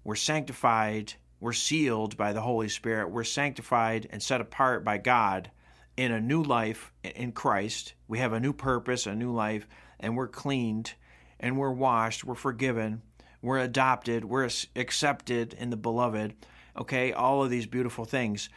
We're 0.05 0.15
sanctified. 0.15 1.15
We're 1.41 1.53
sealed 1.53 2.17
by 2.17 2.33
the 2.33 2.41
holy 2.41 2.69
spirit. 2.69 3.11
We're 3.11 3.25
sanctified 3.25 4.09
and 4.11 4.23
set 4.23 4.41
apart 4.41 4.85
by 4.85 4.99
god 4.99 5.51
in 5.97 6.13
a 6.13 6.21
new 6.21 6.43
life 6.43 6.93
in 7.03 7.33
christ. 7.33 7.95
We 8.09 8.19
have 8.19 8.33
a 8.33 8.41
new 8.41 8.53
purpose 8.53 9.07
a 9.07 9.15
new 9.15 9.33
life 9.33 9.67
and 10.03 10.17
we're 10.17 10.29
cleaned 10.29 10.93
and 11.41 11.57
we're 11.57 11.71
washed 11.71 12.25
we're 12.25 12.35
forgiven 12.35 13.03
we're 13.41 13.59
adopted 13.59 14.25
we're 14.25 14.49
accepted 14.77 15.55
in 15.55 15.71
the 15.71 15.77
beloved 15.77 16.35
okay? 16.77 17.13
All 17.13 17.43
of 17.43 17.51
these 17.51 17.67
beautiful 17.67 18.05
things. 18.05 18.49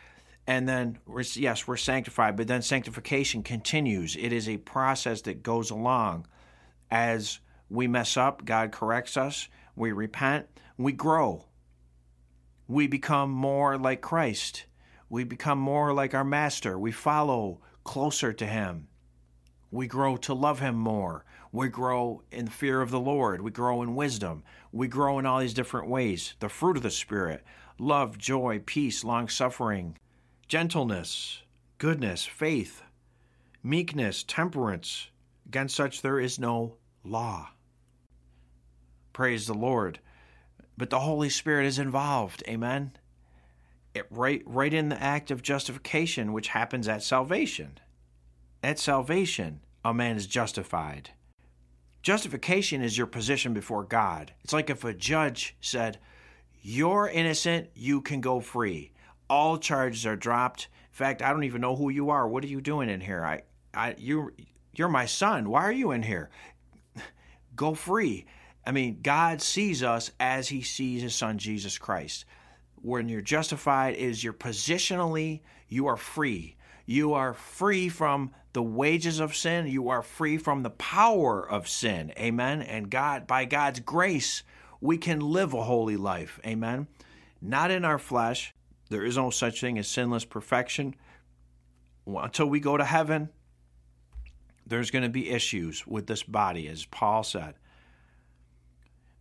And 0.47 0.69
then 0.69 0.99
yes 1.35 1.67
we're 1.67 1.77
sanctified 1.77 2.35
but 2.35 2.47
then 2.47 2.61
sanctification 2.61 3.41
continues. 3.41 4.15
It 4.15 4.31
is 4.31 4.47
a 4.47 4.57
process 4.57 5.21
that 5.23 5.43
goes 5.43 5.71
along. 5.71 6.27
As 6.91 7.39
we 7.67 7.87
mess 7.87 8.15
up 8.15 8.45
god 8.45 8.71
corrects 8.71 9.17
us 9.17 9.47
we 9.75 9.91
repent 9.91 10.47
we 10.77 10.91
grow. 10.91 11.45
We 12.67 12.87
become 12.87 13.31
more 13.31 13.77
like 13.77 14.01
christ. 14.01 14.65
We 15.09 15.23
become 15.23 15.59
more 15.59 15.93
like 15.93 16.13
our 16.13 16.23
master. 16.23 16.77
We 16.77 16.91
follow 16.91 17.61
closer 17.83 18.33
to 18.33 18.45
him 18.45 18.87
we 19.75 19.87
grow 19.87 20.17
to 20.17 20.33
love 20.33 20.59
him 20.59 20.75
more 20.75 21.25
we 21.51 21.67
grow 21.69 22.21
in 22.31 22.47
fear 22.47 22.81
of 22.81 22.91
the 22.91 22.99
lord 22.99 23.41
we 23.41 23.51
grow 23.51 23.81
in 23.81 23.95
wisdom 23.95 24.43
we 24.71 24.87
grow 24.87 25.19
in 25.19 25.25
all 25.25 25.39
these 25.39 25.53
different 25.53 25.87
ways 25.87 26.33
the 26.39 26.49
fruit 26.49 26.77
of 26.77 26.83
the 26.83 26.91
spirit 26.91 27.43
love 27.77 28.17
joy 28.17 28.61
peace 28.65 29.03
long 29.03 29.27
suffering 29.27 29.97
gentleness, 30.47 31.41
goodness, 31.77 32.25
faith, 32.25 32.83
meekness, 33.63 34.23
temperance. 34.23 35.09
Against 35.47 35.75
such 35.75 36.01
there 36.01 36.19
is 36.19 36.39
no 36.39 36.75
law. 37.03 37.49
Praise 39.13 39.47
the 39.47 39.53
Lord. 39.53 39.99
But 40.77 40.89
the 40.89 40.99
Holy 40.99 41.29
Spirit 41.29 41.65
is 41.65 41.79
involved. 41.79 42.43
Amen. 42.47 42.91
It, 43.93 44.07
right, 44.09 44.43
right 44.45 44.73
in 44.73 44.89
the 44.89 45.01
act 45.01 45.31
of 45.31 45.41
justification, 45.41 46.33
which 46.33 46.49
happens 46.49 46.87
at 46.87 47.01
salvation. 47.01 47.79
At 48.61 48.77
salvation, 48.77 49.61
a 49.85 49.93
man 49.93 50.17
is 50.17 50.27
justified. 50.27 51.11
Justification 52.01 52.81
is 52.81 52.97
your 52.97 53.07
position 53.07 53.53
before 53.53 53.85
God. 53.85 54.33
It's 54.43 54.51
like 54.51 54.69
if 54.69 54.83
a 54.83 54.93
judge 54.93 55.55
said, 55.61 55.99
You're 56.61 57.07
innocent, 57.07 57.69
you 57.73 58.01
can 58.01 58.19
go 58.19 58.41
free 58.41 58.91
all 59.29 59.57
charges 59.57 60.05
are 60.05 60.15
dropped. 60.15 60.67
In 60.91 60.95
fact, 60.97 61.21
I 61.21 61.31
don't 61.31 61.43
even 61.43 61.61
know 61.61 61.75
who 61.75 61.89
you 61.89 62.09
are. 62.09 62.27
What 62.27 62.43
are 62.43 62.47
you 62.47 62.61
doing 62.61 62.89
in 62.89 63.01
here? 63.01 63.23
I, 63.23 63.41
I, 63.73 63.95
you, 63.97 64.31
you're 64.75 64.87
my 64.87 65.05
son. 65.05 65.49
Why 65.49 65.63
are 65.63 65.71
you 65.71 65.91
in 65.91 66.03
here? 66.03 66.29
Go 67.55 67.73
free. 67.73 68.25
I 68.65 68.71
mean, 68.71 68.99
God 69.01 69.41
sees 69.41 69.83
us 69.83 70.11
as 70.19 70.47
he 70.47 70.61
sees 70.61 71.01
his 71.01 71.15
son 71.15 71.37
Jesus 71.37 71.77
Christ. 71.77 72.25
When 72.75 73.09
you're 73.09 73.21
justified 73.21 73.95
is 73.95 74.23
you're 74.23 74.33
positionally 74.33 75.41
you 75.67 75.87
are 75.87 75.97
free. 75.97 76.57
You 76.85 77.13
are 77.13 77.33
free 77.33 77.89
from 77.89 78.31
the 78.55 78.63
wages 78.63 79.19
of 79.19 79.35
sin. 79.35 79.67
You 79.67 79.89
are 79.89 80.01
free 80.01 80.37
from 80.37 80.63
the 80.63 80.69
power 80.69 81.47
of 81.47 81.67
sin. 81.67 82.13
Amen. 82.17 82.61
And 82.61 82.89
God 82.89 83.27
by 83.27 83.43
God's 83.43 83.81
grace, 83.81 84.43
we 84.79 84.97
can 84.97 85.19
live 85.19 85.53
a 85.53 85.61
holy 85.61 85.97
life. 85.97 86.39
Amen. 86.45 86.87
Not 87.41 87.69
in 87.69 87.83
our 87.83 87.99
flesh. 87.99 88.55
There 88.89 89.03
is 89.03 89.17
no 89.17 89.29
such 89.29 89.59
thing 89.59 89.77
as 89.77 89.89
sinless 89.89 90.23
perfection. 90.23 90.95
Until 92.07 92.45
we 92.45 92.61
go 92.61 92.77
to 92.77 92.85
heaven, 92.85 93.27
there's 94.65 94.89
going 94.89 95.03
to 95.03 95.09
be 95.09 95.29
issues 95.29 95.85
with 95.85 96.07
this 96.07 96.23
body, 96.23 96.69
as 96.69 96.85
Paul 96.85 97.23
said. 97.23 97.55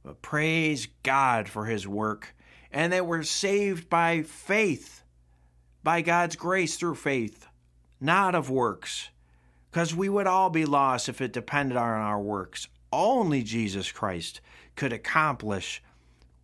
But 0.04 0.22
praise 0.22 0.86
God 1.02 1.48
for 1.48 1.64
his 1.64 1.88
work 1.88 2.36
and 2.70 2.92
that 2.92 3.06
we're 3.06 3.24
saved 3.24 3.90
by 3.90 4.22
faith, 4.22 5.02
by 5.82 6.02
God's 6.02 6.36
grace 6.36 6.76
through 6.76 6.94
faith, 6.94 7.48
not 8.00 8.36
of 8.36 8.48
works. 8.48 9.10
Because 9.74 9.92
we 9.92 10.08
would 10.08 10.28
all 10.28 10.50
be 10.50 10.64
lost 10.64 11.08
if 11.08 11.20
it 11.20 11.32
depended 11.32 11.76
on 11.76 11.88
our 11.88 12.20
works. 12.20 12.68
Only 12.92 13.42
Jesus 13.42 13.90
Christ 13.90 14.40
could 14.76 14.92
accomplish 14.92 15.82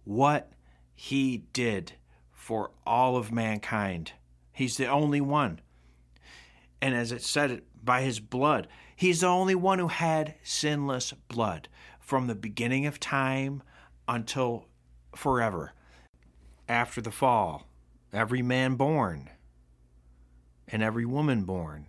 what 0.02 0.50
he 0.96 1.44
did 1.52 1.92
for 2.32 2.72
all 2.84 3.16
of 3.16 3.30
mankind. 3.30 4.14
He's 4.52 4.76
the 4.76 4.88
only 4.88 5.20
one. 5.20 5.60
And 6.82 6.92
as 6.92 7.12
it 7.12 7.22
said, 7.22 7.62
by 7.80 8.02
his 8.02 8.18
blood, 8.18 8.66
he's 8.96 9.20
the 9.20 9.28
only 9.28 9.54
one 9.54 9.78
who 9.78 9.86
had 9.86 10.34
sinless 10.42 11.12
blood 11.28 11.68
from 12.00 12.26
the 12.26 12.34
beginning 12.34 12.84
of 12.84 12.98
time 12.98 13.62
until 14.08 14.66
forever. 15.14 15.72
After 16.68 17.00
the 17.00 17.12
fall, 17.12 17.68
every 18.12 18.42
man 18.42 18.74
born 18.74 19.30
and 20.66 20.82
every 20.82 21.06
woman 21.06 21.44
born, 21.44 21.86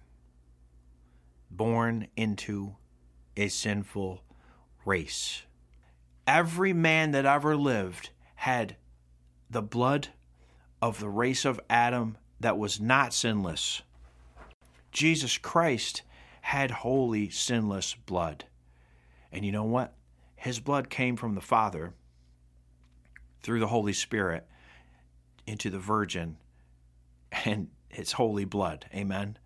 born 1.52 2.08
into 2.16 2.76
a 3.38 3.48
sinful 3.48 4.24
race. 4.86 5.44
Every 6.26 6.74
man 6.74 7.12
that 7.12 7.26
ever 7.26 7.56
lived 7.56 8.10
had 8.36 8.76
the 9.50 9.62
blood 9.62 10.08
of 10.82 11.00
the 11.00 11.10
race 11.10 11.46
of 11.46 11.60
Adam 11.70 12.18
that 12.40 12.58
was 12.58 12.80
not 12.80 13.14
sinless. 13.14 13.82
Jesus 14.92 15.38
Christ 15.38 16.02
had 16.42 16.72
holy, 16.72 17.30
sinless 17.30 17.94
blood. 17.94 18.46
And 19.32 19.46
you 19.46 19.52
know 19.52 19.64
what? 19.64 19.94
His 20.36 20.60
blood 20.60 20.90
came 20.90 21.16
from 21.16 21.36
the 21.36 21.42
Father 21.42 21.94
through 23.44 23.60
the 23.60 23.68
Holy 23.68 23.94
Spirit 23.94 24.48
into 25.46 25.70
the 25.70 25.80
Virgin 25.80 26.38
and 27.46 27.70
its 27.90 28.14
holy 28.14 28.46
blood. 28.46 28.86
Amen. 28.94 29.38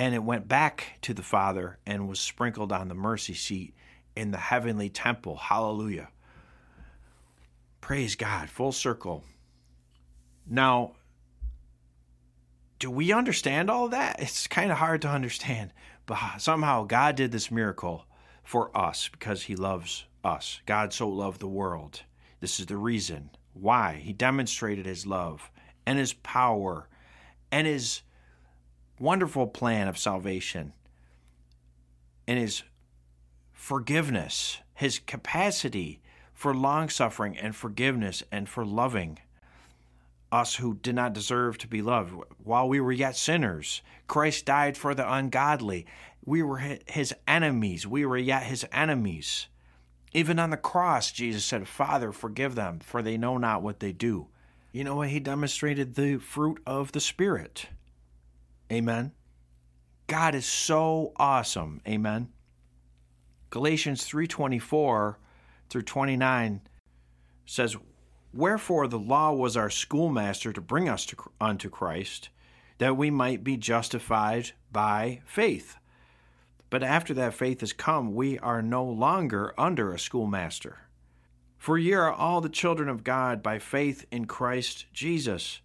And 0.00 0.14
it 0.14 0.24
went 0.24 0.48
back 0.48 0.96
to 1.02 1.12
the 1.12 1.22
Father 1.22 1.76
and 1.84 2.08
was 2.08 2.20
sprinkled 2.20 2.72
on 2.72 2.88
the 2.88 2.94
mercy 2.94 3.34
seat 3.34 3.74
in 4.16 4.30
the 4.30 4.38
heavenly 4.38 4.88
temple. 4.88 5.36
Hallelujah. 5.36 6.08
Praise 7.82 8.14
God. 8.14 8.48
Full 8.48 8.72
circle. 8.72 9.24
Now, 10.48 10.92
do 12.78 12.90
we 12.90 13.12
understand 13.12 13.68
all 13.68 13.88
that? 13.88 14.22
It's 14.22 14.46
kind 14.46 14.72
of 14.72 14.78
hard 14.78 15.02
to 15.02 15.08
understand, 15.08 15.70
but 16.06 16.38
somehow 16.38 16.84
God 16.84 17.14
did 17.14 17.30
this 17.30 17.50
miracle 17.50 18.06
for 18.42 18.74
us 18.74 19.10
because 19.10 19.42
he 19.42 19.54
loves 19.54 20.06
us. 20.24 20.62
God 20.64 20.94
so 20.94 21.10
loved 21.10 21.40
the 21.40 21.46
world. 21.46 22.04
This 22.40 22.58
is 22.58 22.64
the 22.64 22.78
reason 22.78 23.28
why 23.52 24.00
he 24.02 24.14
demonstrated 24.14 24.86
his 24.86 25.04
love 25.04 25.50
and 25.84 25.98
his 25.98 26.14
power 26.14 26.88
and 27.52 27.66
his 27.66 28.00
wonderful 29.00 29.46
plan 29.46 29.88
of 29.88 29.98
salvation 29.98 30.72
and 32.28 32.38
his 32.38 32.62
forgiveness, 33.52 34.58
his 34.74 35.00
capacity 35.00 36.00
for 36.32 36.54
long 36.54 36.88
suffering 36.88 37.36
and 37.36 37.56
forgiveness 37.56 38.22
and 38.30 38.48
for 38.48 38.64
loving 38.64 39.18
us 40.30 40.56
who 40.56 40.74
did 40.74 40.94
not 40.94 41.12
deserve 41.12 41.58
to 41.58 41.66
be 41.66 41.82
loved. 41.82 42.14
While 42.44 42.68
we 42.68 42.78
were 42.80 42.92
yet 42.92 43.16
sinners, 43.16 43.82
Christ 44.06 44.46
died 44.46 44.76
for 44.76 44.94
the 44.94 45.12
ungodly. 45.12 45.86
We 46.24 46.42
were 46.42 46.58
his 46.86 47.14
enemies. 47.26 47.86
We 47.86 48.06
were 48.06 48.16
yet 48.16 48.44
his 48.44 48.64
enemies. 48.70 49.48
Even 50.12 50.38
on 50.38 50.50
the 50.50 50.56
cross, 50.56 51.10
Jesus 51.10 51.44
said, 51.44 51.68
Father, 51.68 52.12
forgive 52.12 52.54
them, 52.54 52.80
for 52.80 53.02
they 53.02 53.16
know 53.16 53.38
not 53.38 53.62
what 53.62 53.80
they 53.80 53.92
do. 53.92 54.28
You 54.72 54.84
know 54.84 54.96
what? 54.96 55.08
He 55.08 55.20
demonstrated 55.20 55.94
the 55.94 56.18
fruit 56.18 56.60
of 56.66 56.92
the 56.92 57.00
Spirit. 57.00 57.66
Amen. 58.70 59.12
God 60.06 60.34
is 60.34 60.46
so 60.46 61.12
awesome. 61.16 61.80
Amen. 61.86 62.32
Galatians 63.50 64.04
3:24 64.04 65.18
through 65.68 65.82
29 65.82 66.62
says, 67.46 67.76
"Wherefore 68.32 68.86
the 68.86 68.98
law 68.98 69.32
was 69.32 69.56
our 69.56 69.70
schoolmaster 69.70 70.52
to 70.52 70.60
bring 70.60 70.88
us 70.88 71.04
to, 71.06 71.16
unto 71.40 71.68
Christ, 71.68 72.28
that 72.78 72.96
we 72.96 73.10
might 73.10 73.42
be 73.42 73.56
justified 73.56 74.52
by 74.70 75.20
faith." 75.24 75.76
But 76.70 76.84
after 76.84 77.12
that 77.14 77.34
faith 77.34 77.60
has 77.60 77.72
come, 77.72 78.14
we 78.14 78.38
are 78.38 78.62
no 78.62 78.84
longer 78.84 79.52
under 79.58 79.92
a 79.92 79.98
schoolmaster. 79.98 80.78
For 81.58 81.76
ye 81.76 81.92
are 81.92 82.12
all 82.12 82.40
the 82.40 82.48
children 82.48 82.88
of 82.88 83.02
God 83.02 83.42
by 83.42 83.58
faith 83.58 84.06
in 84.12 84.26
Christ 84.26 84.86
Jesus. 84.92 85.60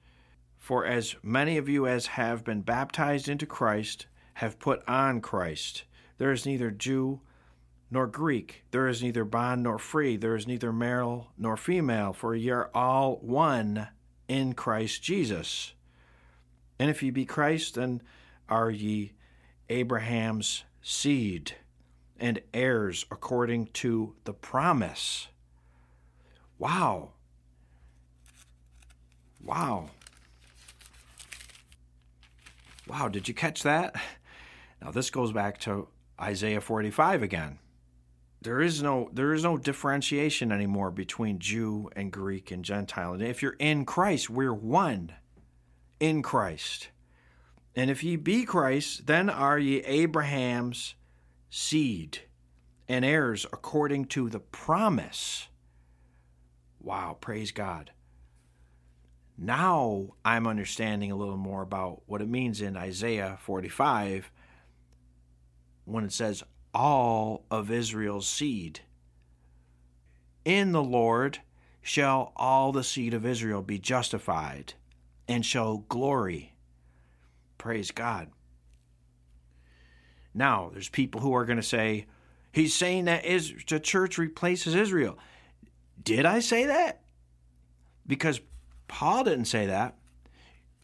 For 0.66 0.84
as 0.84 1.16
many 1.22 1.58
of 1.58 1.70
you 1.70 1.86
as 1.86 2.08
have 2.08 2.44
been 2.44 2.62
baptized 2.62 3.30
into 3.30 3.46
Christ 3.46 4.08
have 4.34 4.58
put 4.58 4.82
on 4.90 5.22
Christ. 5.22 5.84
There 6.18 6.32
is 6.32 6.44
neither 6.44 6.72
Jew 6.72 7.22
nor 7.92 8.08
Greek, 8.08 8.64
there 8.72 8.88
is 8.88 9.04
neither 9.04 9.26
bond 9.26 9.62
nor 9.62 9.78
free, 9.78 10.18
there 10.18 10.36
is 10.36 10.48
neither 10.48 10.74
male 10.74 11.28
nor 11.38 11.56
female, 11.56 12.14
for 12.14 12.34
ye 12.34 12.50
are 12.50 12.72
all 12.74 13.18
one 13.18 13.90
in 14.28 14.54
Christ 14.54 15.04
Jesus. 15.04 15.74
And 16.80 16.90
if 16.90 17.04
ye 17.04 17.12
be 17.12 17.26
Christ, 17.26 17.76
then 17.76 18.02
are 18.50 18.72
ye 18.72 19.14
Abraham's 19.70 20.64
seed 20.82 21.58
and 22.20 22.42
heirs 22.56 23.06
according 23.12 23.68
to 23.68 24.16
the 24.24 24.34
promise. 24.34 25.28
Wow. 26.58 27.12
Wow. 29.40 29.92
Wow, 32.88 33.10
did 33.10 33.28
you 33.28 33.34
catch 33.34 33.64
that? 33.64 33.96
Now 34.82 34.92
this 34.92 35.10
goes 35.10 35.32
back 35.32 35.58
to 35.62 35.88
Isaiah 36.22 36.62
45 36.62 37.24
again. 37.24 37.60
There 38.42 38.62
is 38.62 38.84
no 38.84 39.10
there 39.12 39.34
is 39.34 39.44
no 39.44 39.58
differentiation 39.58 40.52
anymore 40.52 40.92
between 40.92 41.40
Jew 41.40 41.90
and 41.96 42.12
Greek 42.12 42.52
and 42.52 42.64
Gentile. 42.64 43.14
And 43.14 43.24
if 43.24 43.42
you're 43.42 43.56
in 43.58 43.86
Christ, 43.86 44.30
we're 44.30 44.54
one 44.54 45.14
in 46.00 46.22
Christ. 46.22 46.90
And 47.76 47.90
if 47.90 48.04
ye 48.04 48.16
be 48.18 48.46
Christ, 48.46 49.08
then 49.08 49.30
are 49.30 49.58
ye 49.58 49.82
Abraham's 49.82 50.94
seed 51.50 52.20
and 52.88 53.04
heirs 53.04 53.46
according 53.52 54.06
to 54.06 54.30
the 54.30 54.40
promise. 54.40 55.48
Wow, 56.80 57.18
praise 57.20 57.52
God. 57.52 57.92
Now 59.38 60.16
I'm 60.24 60.48
understanding 60.48 61.12
a 61.12 61.16
little 61.16 61.38
more 61.38 61.62
about 61.62 62.02
what 62.06 62.22
it 62.22 62.30
means 62.30 62.62
in 62.62 62.78
Isaiah 62.78 63.38
45 63.42 64.32
when 65.86 66.04
it 66.04 66.14
says, 66.14 66.44
all 66.74 67.46
of 67.52 67.72
Israel's 67.72 68.28
seed. 68.28 68.82
In 70.44 70.72
the 70.72 70.84
Lord 70.84 71.40
shall 71.82 72.34
all 72.36 72.72
the 72.72 72.84
seed 72.84 73.14
of 73.14 73.26
Israel 73.26 73.62
be 73.62 73.80
justified 73.80 74.74
and 75.28 75.46
shall 75.46 75.78
glory 75.90 76.56
Praise 77.66 77.90
God. 77.90 78.30
Now, 80.36 80.70
there's 80.72 80.88
people 80.88 81.22
who 81.22 81.34
are 81.34 81.46
going 81.46 81.58
to 81.58 81.64
say, 81.64 82.06
he's 82.52 82.76
saying 82.76 83.06
that 83.06 83.26
is, 83.26 83.56
the 83.68 83.80
church 83.80 84.20
replaces 84.20 84.76
Israel. 84.76 85.18
Did 86.04 86.28
I 86.28 86.42
say 86.42 86.68
that? 86.68 87.02
Because 88.06 88.40
Paul 88.88 89.24
didn't 89.24 89.46
say 89.46 89.66
that. 89.68 89.96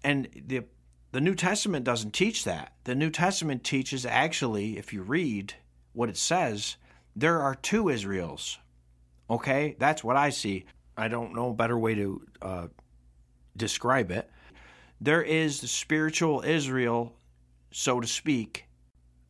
And 0.04 0.28
the, 0.48 0.64
the 1.12 1.22
New 1.22 1.36
Testament 1.36 1.86
doesn't 1.86 2.12
teach 2.12 2.44
that. 2.46 2.74
The 2.86 2.96
New 2.96 3.10
Testament 3.10 3.64
teaches 3.64 4.06
actually, 4.06 4.78
if 4.78 4.94
you 4.94 5.02
read 5.02 5.54
what 5.94 6.10
it 6.10 6.18
says, 6.18 6.78
there 7.16 7.42
are 7.42 7.56
two 7.56 7.90
Israels. 7.90 8.58
Okay? 9.30 9.76
That's 9.80 10.04
what 10.04 10.16
I 10.16 10.30
see. 10.30 10.66
I 10.98 11.08
don't 11.08 11.36
know 11.36 11.50
a 11.50 11.54
better 11.54 11.78
way 11.78 11.96
to 11.96 12.22
uh, 12.42 12.68
describe 13.56 14.12
it 14.12 14.30
there 15.02 15.24
is 15.24 15.60
the 15.60 15.68
spiritual 15.68 16.44
Israel, 16.46 17.16
so 17.72 18.00
to 18.00 18.08
speak. 18.08 18.68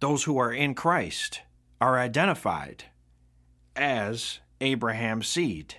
Those 0.01 0.25
who 0.25 0.37
are 0.37 0.51
in 0.51 0.75
Christ 0.75 1.41
are 1.79 1.97
identified 1.97 2.83
as 3.73 4.39
Abraham's 4.59 5.29
seed. 5.29 5.75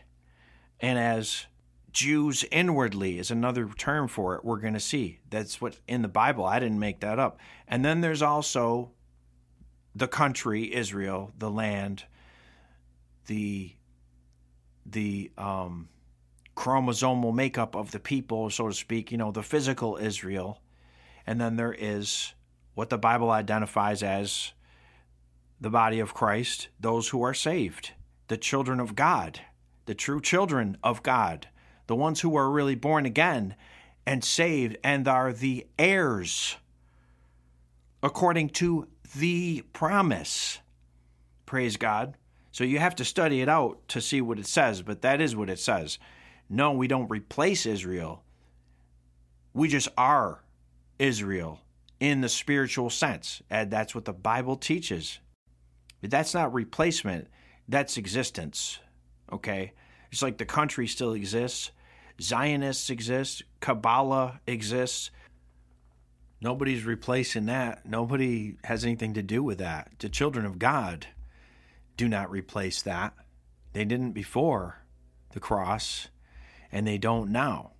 And 0.80 0.98
as 0.98 1.46
Jews 1.92 2.44
inwardly 2.50 3.18
is 3.18 3.30
another 3.30 3.68
term 3.68 4.08
for 4.08 4.34
it, 4.34 4.44
we're 4.44 4.60
going 4.60 4.74
to 4.74 4.80
see. 4.80 5.20
That's 5.28 5.60
what 5.60 5.78
in 5.86 6.02
the 6.02 6.08
Bible. 6.08 6.44
I 6.44 6.58
didn't 6.58 6.78
make 6.78 7.00
that 7.00 7.18
up. 7.18 7.38
And 7.68 7.84
then 7.84 8.00
there's 8.00 8.22
also 8.22 8.92
the 9.94 10.08
country, 10.08 10.74
Israel, 10.74 11.32
the 11.38 11.50
land, 11.50 12.04
the 13.26 13.74
the 14.84 15.30
um, 15.38 15.88
chromosomal 16.56 17.34
makeup 17.34 17.76
of 17.76 17.92
the 17.92 18.00
people, 18.00 18.50
so 18.50 18.68
to 18.68 18.74
speak, 18.74 19.12
you 19.12 19.18
know, 19.18 19.30
the 19.30 19.42
physical 19.42 19.96
Israel. 19.96 20.60
And 21.26 21.40
then 21.40 21.56
there 21.56 21.72
is 21.72 22.32
what 22.74 22.90
the 22.90 22.98
Bible 22.98 23.30
identifies 23.30 24.02
as 24.02 24.52
the 25.60 25.70
body 25.70 26.00
of 26.00 26.14
Christ, 26.14 26.68
those 26.80 27.10
who 27.10 27.22
are 27.22 27.34
saved, 27.34 27.92
the 28.28 28.36
children 28.36 28.80
of 28.80 28.96
God, 28.96 29.40
the 29.86 29.94
true 29.94 30.20
children 30.20 30.76
of 30.82 31.02
God, 31.02 31.48
the 31.92 31.96
ones 31.96 32.22
who 32.22 32.34
are 32.36 32.50
really 32.50 32.74
born 32.74 33.04
again 33.04 33.54
and 34.06 34.24
saved 34.24 34.78
and 34.82 35.06
are 35.06 35.30
the 35.30 35.66
heirs 35.78 36.56
according 38.02 38.48
to 38.48 38.88
the 39.14 39.62
promise. 39.74 40.60
Praise 41.44 41.76
God. 41.76 42.16
So 42.50 42.64
you 42.64 42.78
have 42.78 42.96
to 42.96 43.04
study 43.04 43.42
it 43.42 43.48
out 43.50 43.86
to 43.88 44.00
see 44.00 44.22
what 44.22 44.38
it 44.38 44.46
says, 44.46 44.80
but 44.80 45.02
that 45.02 45.20
is 45.20 45.36
what 45.36 45.50
it 45.50 45.58
says. 45.58 45.98
No, 46.48 46.72
we 46.72 46.88
don't 46.88 47.10
replace 47.10 47.66
Israel. 47.66 48.24
We 49.52 49.68
just 49.68 49.88
are 49.98 50.40
Israel 50.98 51.60
in 52.00 52.22
the 52.22 52.30
spiritual 52.30 52.88
sense. 52.88 53.42
And 53.50 53.70
that's 53.70 53.94
what 53.94 54.06
the 54.06 54.14
Bible 54.14 54.56
teaches. 54.56 55.18
But 56.00 56.10
that's 56.10 56.32
not 56.32 56.54
replacement, 56.54 57.28
that's 57.68 57.98
existence. 57.98 58.78
Okay? 59.30 59.74
It's 60.10 60.22
like 60.22 60.38
the 60.38 60.46
country 60.46 60.86
still 60.86 61.12
exists, 61.12 61.70
Zionists 62.22 62.90
exist, 62.90 63.42
Kabbalah 63.60 64.40
exists. 64.46 65.10
Nobody's 66.40 66.84
replacing 66.84 67.46
that. 67.46 67.86
Nobody 67.86 68.56
has 68.64 68.84
anything 68.84 69.14
to 69.14 69.22
do 69.22 69.42
with 69.42 69.58
that. 69.58 69.92
The 69.98 70.08
children 70.08 70.44
of 70.44 70.58
God 70.58 71.06
do 71.96 72.08
not 72.08 72.30
replace 72.30 72.82
that. 72.82 73.14
They 73.72 73.84
didn't 73.84 74.12
before 74.12 74.82
the 75.32 75.40
cross, 75.40 76.08
and 76.70 76.86
they 76.86 76.98
don't 76.98 77.30
now. 77.30 77.72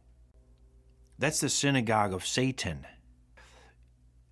That's 1.18 1.40
the 1.40 1.48
synagogue 1.48 2.12
of 2.12 2.26
Satan. 2.26 2.87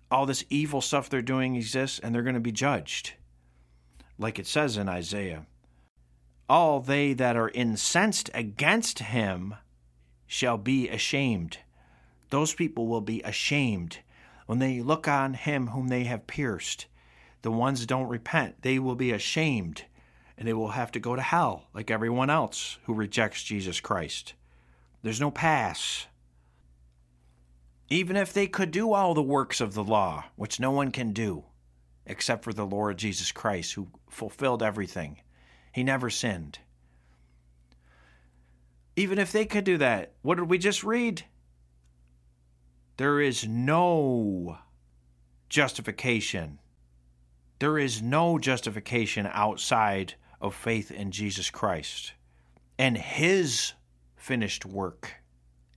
All 0.09 0.25
this 0.25 0.43
evil 0.49 0.81
stuff 0.81 1.09
they're 1.09 1.21
doing 1.21 1.55
exists, 1.55 1.99
and 1.99 2.13
they're 2.13 2.21
going 2.21 2.35
to 2.35 2.41
be 2.41 2.51
judged. 2.51 3.13
Like 4.17 4.37
it 4.39 4.47
says 4.47 4.77
in 4.77 4.89
Isaiah 4.89 5.45
All 6.49 6.79
they 6.79 7.13
that 7.13 7.37
are 7.37 7.49
incensed 7.49 8.29
against 8.33 8.99
him 8.99 9.55
shall 10.31 10.57
be 10.57 10.87
ashamed. 10.87 11.57
Those 12.29 12.53
people 12.53 12.87
will 12.87 13.01
be 13.01 13.21
ashamed 13.23 13.97
when 14.45 14.59
they 14.59 14.79
look 14.81 15.05
on 15.05 15.33
him 15.33 15.67
whom 15.67 15.89
they 15.89 16.05
have 16.05 16.25
pierced, 16.25 16.85
the 17.41 17.51
ones 17.51 17.85
don't 17.85 18.07
repent, 18.07 18.61
they 18.61 18.79
will 18.79 18.95
be 18.95 19.11
ashamed 19.11 19.83
and 20.37 20.47
they 20.47 20.53
will 20.53 20.69
have 20.69 20.89
to 20.93 21.01
go 21.01 21.17
to 21.17 21.21
hell 21.21 21.67
like 21.73 21.91
everyone 21.91 22.29
else 22.29 22.79
who 22.85 22.93
rejects 22.93 23.43
Jesus 23.43 23.81
Christ. 23.81 24.33
There's 25.03 25.19
no 25.19 25.31
pass. 25.31 26.07
Even 27.89 28.15
if 28.15 28.31
they 28.31 28.47
could 28.47 28.71
do 28.71 28.93
all 28.93 29.13
the 29.13 29.21
works 29.21 29.59
of 29.59 29.73
the 29.73 29.83
law, 29.83 30.23
which 30.37 30.61
no 30.61 30.71
one 30.71 30.91
can 30.91 31.11
do 31.11 31.43
except 32.05 32.45
for 32.45 32.53
the 32.53 32.65
Lord 32.65 32.97
Jesus 32.97 33.33
Christ, 33.33 33.73
who 33.73 33.89
fulfilled 34.09 34.63
everything, 34.63 35.19
he 35.73 35.83
never 35.83 36.09
sinned. 36.09 36.59
Even 38.95 39.17
if 39.17 39.31
they 39.31 39.45
could 39.45 39.63
do 39.63 39.77
that, 39.77 40.13
what 40.21 40.37
did 40.37 40.49
we 40.49 40.57
just 40.57 40.83
read? 40.83 41.23
There 42.97 43.21
is 43.21 43.47
no 43.47 44.57
justification. 45.49 46.59
There 47.59 47.77
is 47.77 48.01
no 48.01 48.37
justification 48.37 49.29
outside 49.31 50.15
of 50.39 50.55
faith 50.55 50.91
in 50.91 51.11
Jesus 51.11 51.49
Christ 51.49 52.13
and 52.77 52.97
His 52.97 53.73
finished 54.15 54.65
work. 54.65 55.13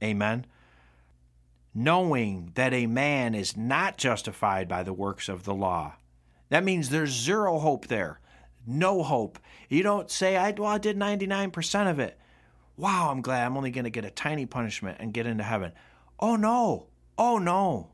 Amen. 0.02 0.46
Knowing 1.74 2.52
that 2.54 2.72
a 2.72 2.86
man 2.86 3.34
is 3.34 3.56
not 3.56 3.98
justified 3.98 4.68
by 4.68 4.82
the 4.82 4.92
works 4.92 5.28
of 5.28 5.44
the 5.44 5.54
law. 5.54 5.94
That 6.48 6.64
means 6.64 6.88
there's 6.88 7.10
zero 7.10 7.58
hope 7.58 7.88
there. 7.88 8.20
No 8.66 9.02
hope. 9.02 9.38
You 9.68 9.82
don't 9.82 10.10
say, 10.10 10.36
I, 10.36 10.52
well, 10.52 10.68
I 10.68 10.78
did 10.78 10.96
99% 10.96 11.90
of 11.90 11.98
it. 11.98 12.18
Wow, 12.76 13.10
I'm 13.10 13.22
glad 13.22 13.46
I'm 13.46 13.56
only 13.56 13.70
going 13.70 13.84
to 13.84 13.90
get 13.90 14.04
a 14.04 14.10
tiny 14.10 14.46
punishment 14.46 14.98
and 14.98 15.14
get 15.14 15.26
into 15.26 15.44
heaven. 15.44 15.72
Oh, 16.18 16.34
no. 16.34 16.86
Oh, 17.16 17.38
no. 17.38 17.90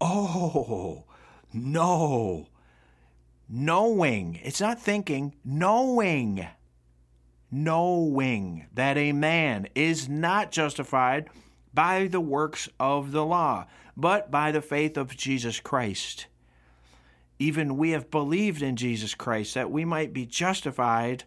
Oh, 0.00 1.04
no. 1.52 2.48
Knowing. 3.48 4.40
It's 4.42 4.62
not 4.62 4.80
thinking, 4.80 5.34
knowing. 5.44 6.46
Knowing 7.50 8.66
that 8.72 8.96
a 8.96 9.12
man 9.12 9.68
is 9.74 10.08
not 10.08 10.50
justified 10.50 11.28
by 11.74 12.06
the 12.06 12.20
works 12.20 12.68
of 12.80 13.12
the 13.12 13.24
law, 13.24 13.66
but 13.94 14.30
by 14.30 14.50
the 14.52 14.62
faith 14.62 14.96
of 14.96 15.16
Jesus 15.16 15.60
Christ. 15.60 16.26
Even 17.38 17.76
we 17.76 17.90
have 17.90 18.10
believed 18.10 18.62
in 18.62 18.76
Jesus 18.76 19.14
Christ 19.14 19.54
that 19.54 19.70
we 19.70 19.84
might 19.84 20.14
be 20.14 20.24
justified 20.24 21.24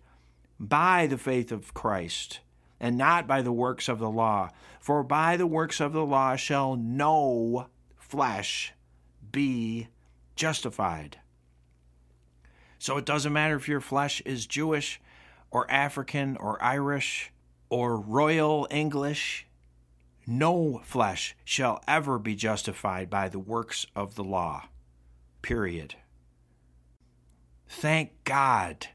by 0.59 1.05
the 1.05 1.17
faith 1.17 1.51
of 1.51 1.75
Christ 1.75 2.39
and 2.79 2.97
not 2.97 3.27
by 3.27 3.41
the 3.41 3.51
works 3.51 3.87
of 3.87 3.99
the 3.99 4.09
law. 4.09 4.49
For 4.79 5.03
by 5.03 5.37
the 5.37 5.47
works 5.47 5.79
of 5.79 5.93
the 5.93 6.05
law 6.05 6.35
shall 6.35 6.75
no 6.75 7.67
flesh 7.95 8.73
be 9.31 9.87
justified. 10.35 11.19
So 12.79 12.97
it 12.97 13.05
doesn't 13.05 13.33
matter 13.33 13.55
if 13.55 13.67
your 13.67 13.81
flesh 13.81 14.21
is 14.21 14.45
Jewish 14.45 15.01
or 15.49 15.69
African 15.71 16.37
or 16.37 16.61
Irish 16.63 17.31
or 17.69 17.99
Royal 17.99 18.67
English. 18.69 19.47
No 20.25 20.81
flesh 20.83 21.35
shall 21.43 21.81
ever 21.87 22.19
be 22.19 22.35
justified 22.35 23.09
by 23.09 23.29
the 23.29 23.39
works 23.39 23.85
of 23.95 24.15
the 24.15 24.23
law. 24.23 24.65
Period. 25.41 25.95
Thank 27.67 28.23
God 28.23 28.87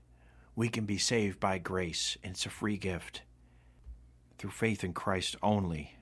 we 0.55 0.68
can 0.68 0.85
be 0.85 0.99
saved 0.99 1.40
by 1.40 1.59
grace. 1.59 2.16
It's 2.23 2.47
a 2.47 2.51
free 2.51 2.77
gift 2.77 3.23
through 4.42 4.50
faith 4.50 4.83
in 4.83 4.92
Christ 4.92 5.37
only. 5.40 5.96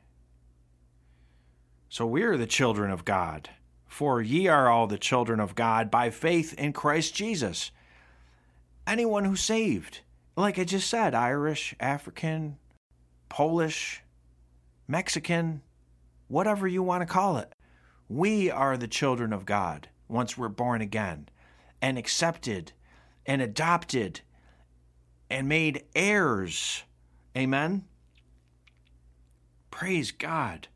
So 1.91 2.07
we 2.07 2.23
are 2.23 2.39
the 2.39 2.47
children 2.47 2.91
of 2.91 3.05
God. 3.05 3.51
For 3.87 4.23
ye 4.23 4.49
are 4.49 4.67
all 4.67 4.87
the 4.87 4.97
children 4.97 5.41
of 5.41 5.55
God 5.55 5.91
by 5.91 6.09
faith 6.09 6.55
in 6.55 6.73
Christ 6.73 7.15
Jesus. 7.15 7.71
Anyone 8.87 9.27
who's 9.27 9.43
saved, 9.43 10.01
like 10.39 10.59
I 10.59 10.65
just 10.65 10.89
said, 10.89 11.15
Irish, 11.15 11.75
African, 11.81 12.57
Polish, 13.29 14.01
Mexican, 14.89 15.61
whatever 16.29 16.67
you 16.67 16.83
want 16.83 17.03
to 17.03 17.13
call 17.13 17.37
it, 17.37 17.53
we 18.09 18.51
are 18.51 18.79
the 18.79 18.89
children 18.89 19.35
of 19.35 19.45
God 19.45 19.91
once 20.09 20.39
we're 20.39 20.49
born 20.49 20.81
again 20.81 21.29
and 21.83 21.99
accepted 21.99 22.73
and 23.27 23.43
adopted 23.43 24.23
and 25.29 25.47
made 25.47 25.85
heirs. 25.95 26.85
Amen? 27.37 27.85
Praise 29.71 30.11
God. 30.11 30.69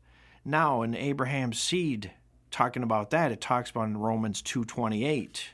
Now 0.43 0.81
in 0.81 0.95
Abraham's 0.95 1.59
seed, 1.59 2.11
talking 2.51 2.83
about 2.83 3.09
that, 3.09 3.31
it 3.31 3.41
talks 3.41 3.71
about 3.71 3.87
in 3.87 3.97
Romans 3.97 4.41
2:28. 4.41 5.49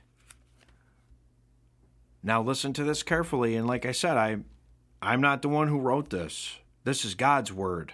Now 2.23 2.41
listen 2.41 2.73
to 2.73 2.83
this 2.83 3.03
carefully 3.03 3.55
and 3.55 3.67
like 3.67 3.85
I 3.85 3.91
said, 3.91 4.17
I 4.17 4.37
I'm 5.01 5.21
not 5.21 5.41
the 5.41 5.49
one 5.49 5.67
who 5.67 5.79
wrote 5.79 6.09
this. 6.09 6.59
This 6.83 7.03
is 7.03 7.15
God's 7.15 7.51
word. 7.51 7.93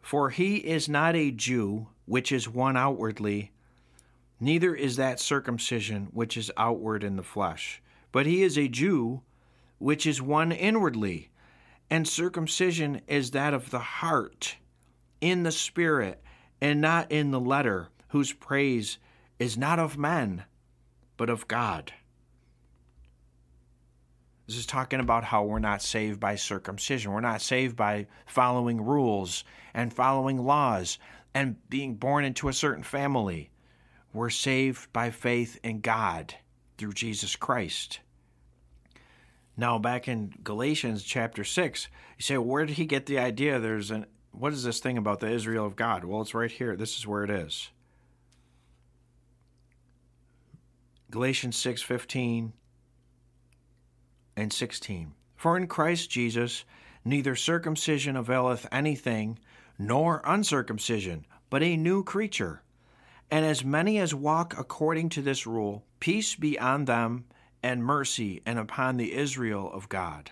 For 0.00 0.30
he 0.30 0.56
is 0.56 0.88
not 0.88 1.14
a 1.14 1.30
Jew, 1.30 1.88
which 2.06 2.32
is 2.32 2.48
one 2.48 2.76
outwardly, 2.76 3.52
neither 4.40 4.74
is 4.74 4.96
that 4.96 5.20
circumcision 5.20 6.08
which 6.12 6.36
is 6.36 6.50
outward 6.56 7.04
in 7.04 7.16
the 7.16 7.22
flesh, 7.22 7.82
but 8.10 8.26
he 8.26 8.42
is 8.42 8.56
a 8.56 8.68
Jew, 8.68 9.20
which 9.78 10.06
is 10.06 10.22
one 10.22 10.50
inwardly 10.50 11.30
and 11.90 12.06
circumcision 12.06 13.00
is 13.08 13.32
that 13.32 13.52
of 13.52 13.70
the 13.70 13.80
heart, 13.80 14.56
in 15.20 15.42
the 15.42 15.52
spirit, 15.52 16.22
and 16.60 16.80
not 16.80 17.10
in 17.10 17.32
the 17.32 17.40
letter, 17.40 17.88
whose 18.08 18.32
praise 18.32 18.98
is 19.38 19.58
not 19.58 19.78
of 19.78 19.98
men, 19.98 20.44
but 21.16 21.28
of 21.28 21.48
God. 21.48 21.92
This 24.46 24.56
is 24.56 24.66
talking 24.66 25.00
about 25.00 25.24
how 25.24 25.44
we're 25.44 25.58
not 25.58 25.82
saved 25.82 26.18
by 26.18 26.34
circumcision. 26.34 27.12
We're 27.12 27.20
not 27.20 27.40
saved 27.40 27.76
by 27.76 28.06
following 28.26 28.80
rules 28.84 29.44
and 29.74 29.92
following 29.92 30.44
laws 30.44 30.98
and 31.34 31.56
being 31.68 31.94
born 31.94 32.24
into 32.24 32.48
a 32.48 32.52
certain 32.52 32.82
family. 32.82 33.50
We're 34.12 34.30
saved 34.30 34.92
by 34.92 35.10
faith 35.10 35.60
in 35.62 35.80
God 35.80 36.34
through 36.78 36.94
Jesus 36.94 37.36
Christ. 37.36 38.00
Now, 39.56 39.78
back 39.78 40.08
in 40.08 40.32
Galatians 40.42 41.02
chapter 41.02 41.44
6, 41.44 41.88
you 42.16 42.22
say, 42.22 42.38
where 42.38 42.64
did 42.64 42.76
he 42.76 42.86
get 42.86 43.06
the 43.06 43.18
idea 43.18 43.58
there's 43.58 43.90
an 43.90 44.06
what 44.32 44.52
is 44.52 44.62
this 44.62 44.80
thing 44.80 44.96
about 44.96 45.20
the 45.20 45.30
Israel 45.30 45.66
of 45.66 45.76
God? 45.76 46.04
Well, 46.04 46.20
it's 46.20 46.34
right 46.34 46.50
here. 46.50 46.76
This 46.76 46.96
is 46.96 47.06
where 47.06 47.24
it 47.24 47.30
is. 47.30 47.70
Galatians 51.10 51.56
6:15 51.56 52.52
and 54.36 54.52
16. 54.52 55.14
For 55.36 55.56
in 55.56 55.66
Christ 55.66 56.10
Jesus 56.10 56.64
neither 57.04 57.34
circumcision 57.34 58.14
availeth 58.14 58.66
anything, 58.70 59.38
nor 59.78 60.22
uncircumcision, 60.24 61.26
but 61.48 61.62
a 61.62 61.76
new 61.76 62.04
creature. 62.04 62.62
And 63.30 63.44
as 63.44 63.64
many 63.64 63.98
as 63.98 64.14
walk 64.14 64.56
according 64.58 65.08
to 65.10 65.22
this 65.22 65.46
rule, 65.46 65.84
peace 65.98 66.36
be 66.36 66.58
on 66.58 66.84
them 66.84 67.24
and 67.62 67.84
mercy 67.84 68.42
and 68.46 68.58
upon 68.58 68.96
the 68.96 69.14
Israel 69.14 69.70
of 69.72 69.88
God. 69.88 70.30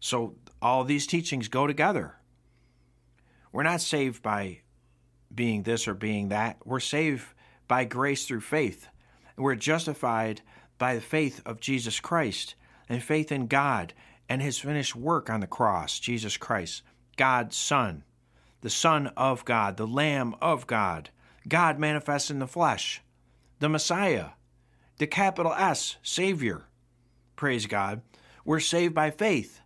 So 0.00 0.34
all 0.62 0.84
these 0.84 1.06
teachings 1.06 1.48
go 1.48 1.66
together. 1.66 2.16
We're 3.52 3.62
not 3.62 3.80
saved 3.80 4.22
by 4.22 4.60
being 5.34 5.62
this 5.62 5.88
or 5.88 5.94
being 5.94 6.28
that. 6.28 6.58
We're 6.64 6.80
saved 6.80 7.26
by 7.68 7.84
grace 7.84 8.26
through 8.26 8.40
faith. 8.40 8.88
We're 9.36 9.54
justified 9.54 10.42
by 10.78 10.94
the 10.94 11.00
faith 11.00 11.40
of 11.44 11.60
Jesus 11.60 12.00
Christ 12.00 12.54
and 12.88 13.02
faith 13.02 13.32
in 13.32 13.46
God 13.46 13.92
and 14.28 14.42
his 14.42 14.58
finished 14.58 14.96
work 14.96 15.30
on 15.30 15.40
the 15.40 15.46
cross, 15.46 15.98
Jesus 15.98 16.36
Christ, 16.36 16.82
God's 17.16 17.56
Son, 17.56 18.04
the 18.60 18.70
Son 18.70 19.08
of 19.16 19.44
God, 19.44 19.76
the 19.76 19.86
Lamb 19.86 20.34
of 20.40 20.66
God, 20.66 21.10
God 21.48 21.78
manifest 21.78 22.30
in 22.30 22.40
the 22.40 22.46
flesh, 22.46 23.02
the 23.60 23.68
Messiah, 23.68 24.30
the 24.98 25.06
capital 25.06 25.52
S, 25.52 25.96
Savior. 26.02 26.64
Praise 27.36 27.66
God. 27.66 28.02
We're 28.44 28.60
saved 28.60 28.94
by 28.94 29.10
faith, 29.10 29.60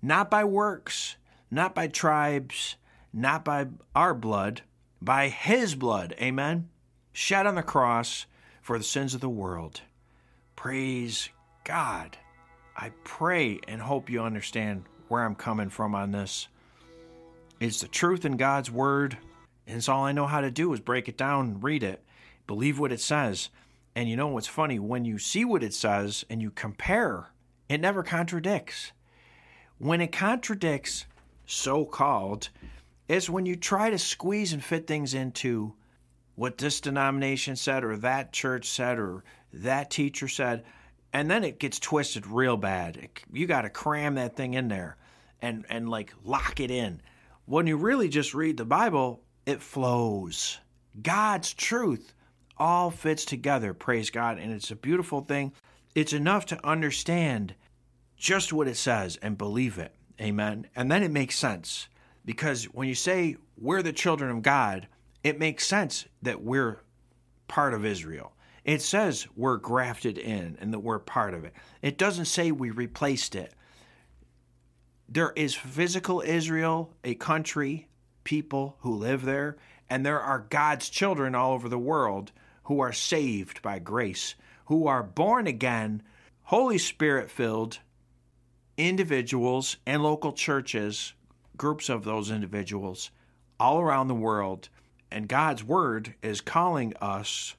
not 0.00 0.30
by 0.30 0.44
works, 0.44 1.16
not 1.50 1.74
by 1.74 1.88
tribes, 1.88 2.76
not 3.12 3.44
by 3.44 3.68
our 3.94 4.14
blood, 4.14 4.62
by 5.00 5.28
His 5.28 5.74
blood. 5.74 6.14
Amen. 6.20 6.68
Shed 7.12 7.46
on 7.46 7.54
the 7.54 7.62
cross 7.62 8.26
for 8.60 8.78
the 8.78 8.84
sins 8.84 9.14
of 9.14 9.20
the 9.20 9.28
world. 9.28 9.80
Praise 10.56 11.28
God. 11.64 12.16
I 12.76 12.90
pray 13.04 13.60
and 13.66 13.80
hope 13.80 14.08
you 14.08 14.22
understand 14.22 14.84
where 15.08 15.24
I'm 15.24 15.34
coming 15.34 15.68
from 15.68 15.94
on 15.94 16.12
this. 16.12 16.48
It's 17.60 17.80
the 17.80 17.88
truth 17.88 18.24
in 18.24 18.36
God's 18.36 18.70
Word, 18.70 19.18
and 19.66 19.76
it's 19.76 19.88
all 19.88 20.04
I 20.04 20.12
know 20.12 20.26
how 20.26 20.40
to 20.40 20.50
do 20.50 20.72
is 20.72 20.80
break 20.80 21.08
it 21.08 21.16
down, 21.16 21.60
read 21.60 21.82
it, 21.82 22.02
believe 22.46 22.78
what 22.78 22.92
it 22.92 23.00
says. 23.00 23.50
And 23.94 24.08
you 24.08 24.16
know 24.16 24.28
what's 24.28 24.46
funny? 24.46 24.78
When 24.78 25.04
you 25.04 25.18
see 25.18 25.44
what 25.44 25.62
it 25.62 25.74
says 25.74 26.24
and 26.30 26.40
you 26.40 26.50
compare, 26.50 27.30
it 27.68 27.80
never 27.80 28.02
contradicts. 28.02 28.92
When 29.78 30.00
it 30.00 30.12
contradicts, 30.12 31.06
so 31.46 31.84
called, 31.84 32.48
is 33.08 33.28
when 33.28 33.46
you 33.46 33.56
try 33.56 33.90
to 33.90 33.98
squeeze 33.98 34.52
and 34.52 34.64
fit 34.64 34.86
things 34.86 35.12
into 35.12 35.74
what 36.34 36.58
this 36.58 36.80
denomination 36.80 37.56
said 37.56 37.84
or 37.84 37.96
that 37.98 38.32
church 38.32 38.68
said 38.68 38.98
or 38.98 39.24
that 39.52 39.90
teacher 39.90 40.28
said 40.28 40.64
and 41.12 41.30
then 41.30 41.44
it 41.44 41.58
gets 41.58 41.78
twisted 41.78 42.26
real 42.26 42.56
bad. 42.56 43.08
You 43.32 43.46
got 43.46 43.62
to 43.62 43.70
cram 43.70 44.14
that 44.14 44.36
thing 44.36 44.54
in 44.54 44.68
there 44.68 44.96
and 45.40 45.66
and 45.68 45.88
like 45.88 46.12
lock 46.24 46.60
it 46.60 46.70
in. 46.70 47.02
When 47.44 47.66
you 47.66 47.76
really 47.76 48.08
just 48.08 48.34
read 48.34 48.56
the 48.56 48.64
Bible, 48.64 49.20
it 49.44 49.60
flows. 49.60 50.58
God's 51.00 51.52
truth 51.52 52.14
all 52.58 52.90
fits 52.90 53.24
together, 53.24 53.74
praise 53.74 54.10
God, 54.10 54.38
and 54.38 54.52
it's 54.52 54.70
a 54.70 54.76
beautiful 54.76 55.20
thing. 55.20 55.52
It's 55.94 56.12
enough 56.12 56.46
to 56.46 56.66
understand 56.66 57.54
just 58.16 58.52
what 58.52 58.68
it 58.68 58.76
says 58.76 59.18
and 59.20 59.36
believe 59.36 59.78
it. 59.78 59.94
Amen. 60.20 60.66
And 60.76 60.90
then 60.90 61.02
it 61.02 61.10
makes 61.10 61.36
sense 61.36 61.88
because 62.24 62.64
when 62.66 62.88
you 62.88 62.94
say 62.94 63.36
we're 63.58 63.82
the 63.82 63.92
children 63.92 64.30
of 64.30 64.42
God, 64.42 64.86
it 65.24 65.38
makes 65.38 65.66
sense 65.66 66.06
that 66.22 66.42
we're 66.42 66.80
part 67.48 67.74
of 67.74 67.84
Israel. 67.84 68.32
It 68.64 68.80
says 68.80 69.26
we're 69.36 69.56
grafted 69.56 70.18
in 70.18 70.56
and 70.60 70.72
that 70.72 70.80
we're 70.80 71.00
part 71.00 71.34
of 71.34 71.44
it. 71.44 71.52
It 71.80 71.98
doesn't 71.98 72.26
say 72.26 72.52
we 72.52 72.70
replaced 72.70 73.34
it. 73.34 73.52
There 75.08 75.32
is 75.36 75.54
physical 75.54 76.22
Israel, 76.24 76.94
a 77.04 77.14
country, 77.14 77.88
people 78.24 78.76
who 78.80 78.94
live 78.94 79.24
there, 79.24 79.56
and 79.90 80.06
there 80.06 80.20
are 80.20 80.46
God's 80.48 80.88
children 80.88 81.34
all 81.34 81.52
over 81.52 81.68
the 81.68 81.78
world 81.78 82.32
who 82.64 82.80
are 82.80 82.92
saved 82.92 83.62
by 83.62 83.78
grace, 83.78 84.34
who 84.66 84.86
are 84.86 85.02
born 85.02 85.46
again, 85.46 86.02
Holy 86.44 86.78
Spirit 86.78 87.30
filled 87.30 87.78
individuals 88.76 89.76
and 89.86 90.02
local 90.02 90.32
churches, 90.32 91.14
groups 91.56 91.88
of 91.88 92.04
those 92.04 92.30
individuals 92.30 93.10
all 93.60 93.80
around 93.80 94.08
the 94.08 94.14
world. 94.14 94.68
And 95.10 95.28
God's 95.28 95.62
word 95.62 96.14
is 96.22 96.40
calling 96.40 96.94
us 97.00 97.54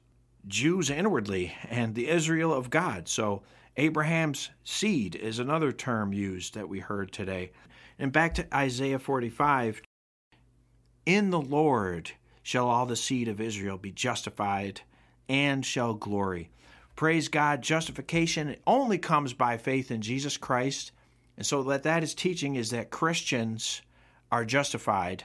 Jews 0.47 0.89
inwardly 0.89 1.55
and 1.69 1.95
the 1.95 2.09
Israel 2.09 2.53
of 2.53 2.69
God. 2.69 3.07
So, 3.07 3.43
Abraham's 3.77 4.49
seed 4.63 5.15
is 5.15 5.39
another 5.39 5.71
term 5.71 6.13
used 6.13 6.53
that 6.53 6.69
we 6.69 6.79
heard 6.79 7.11
today. 7.11 7.51
And 7.97 8.11
back 8.11 8.35
to 8.35 8.55
Isaiah 8.55 8.99
45 8.99 9.81
In 11.05 11.29
the 11.31 11.41
Lord 11.41 12.11
shall 12.43 12.69
all 12.69 12.85
the 12.85 12.95
seed 12.95 13.27
of 13.27 13.41
Israel 13.41 13.77
be 13.77 13.91
justified 13.91 14.81
and 15.29 15.65
shall 15.65 15.93
glory. 15.93 16.49
Praise 16.95 17.27
God, 17.27 17.61
justification 17.61 18.55
only 18.67 18.97
comes 18.97 19.33
by 19.33 19.57
faith 19.57 19.91
in 19.91 20.01
Jesus 20.01 20.37
Christ. 20.37 20.91
And 21.37 21.45
so, 21.45 21.63
that 21.63 21.83
that 21.83 22.03
is 22.03 22.13
teaching 22.13 22.55
is 22.55 22.69
that 22.69 22.91
Christians 22.91 23.81
are 24.31 24.45
justified 24.45 25.23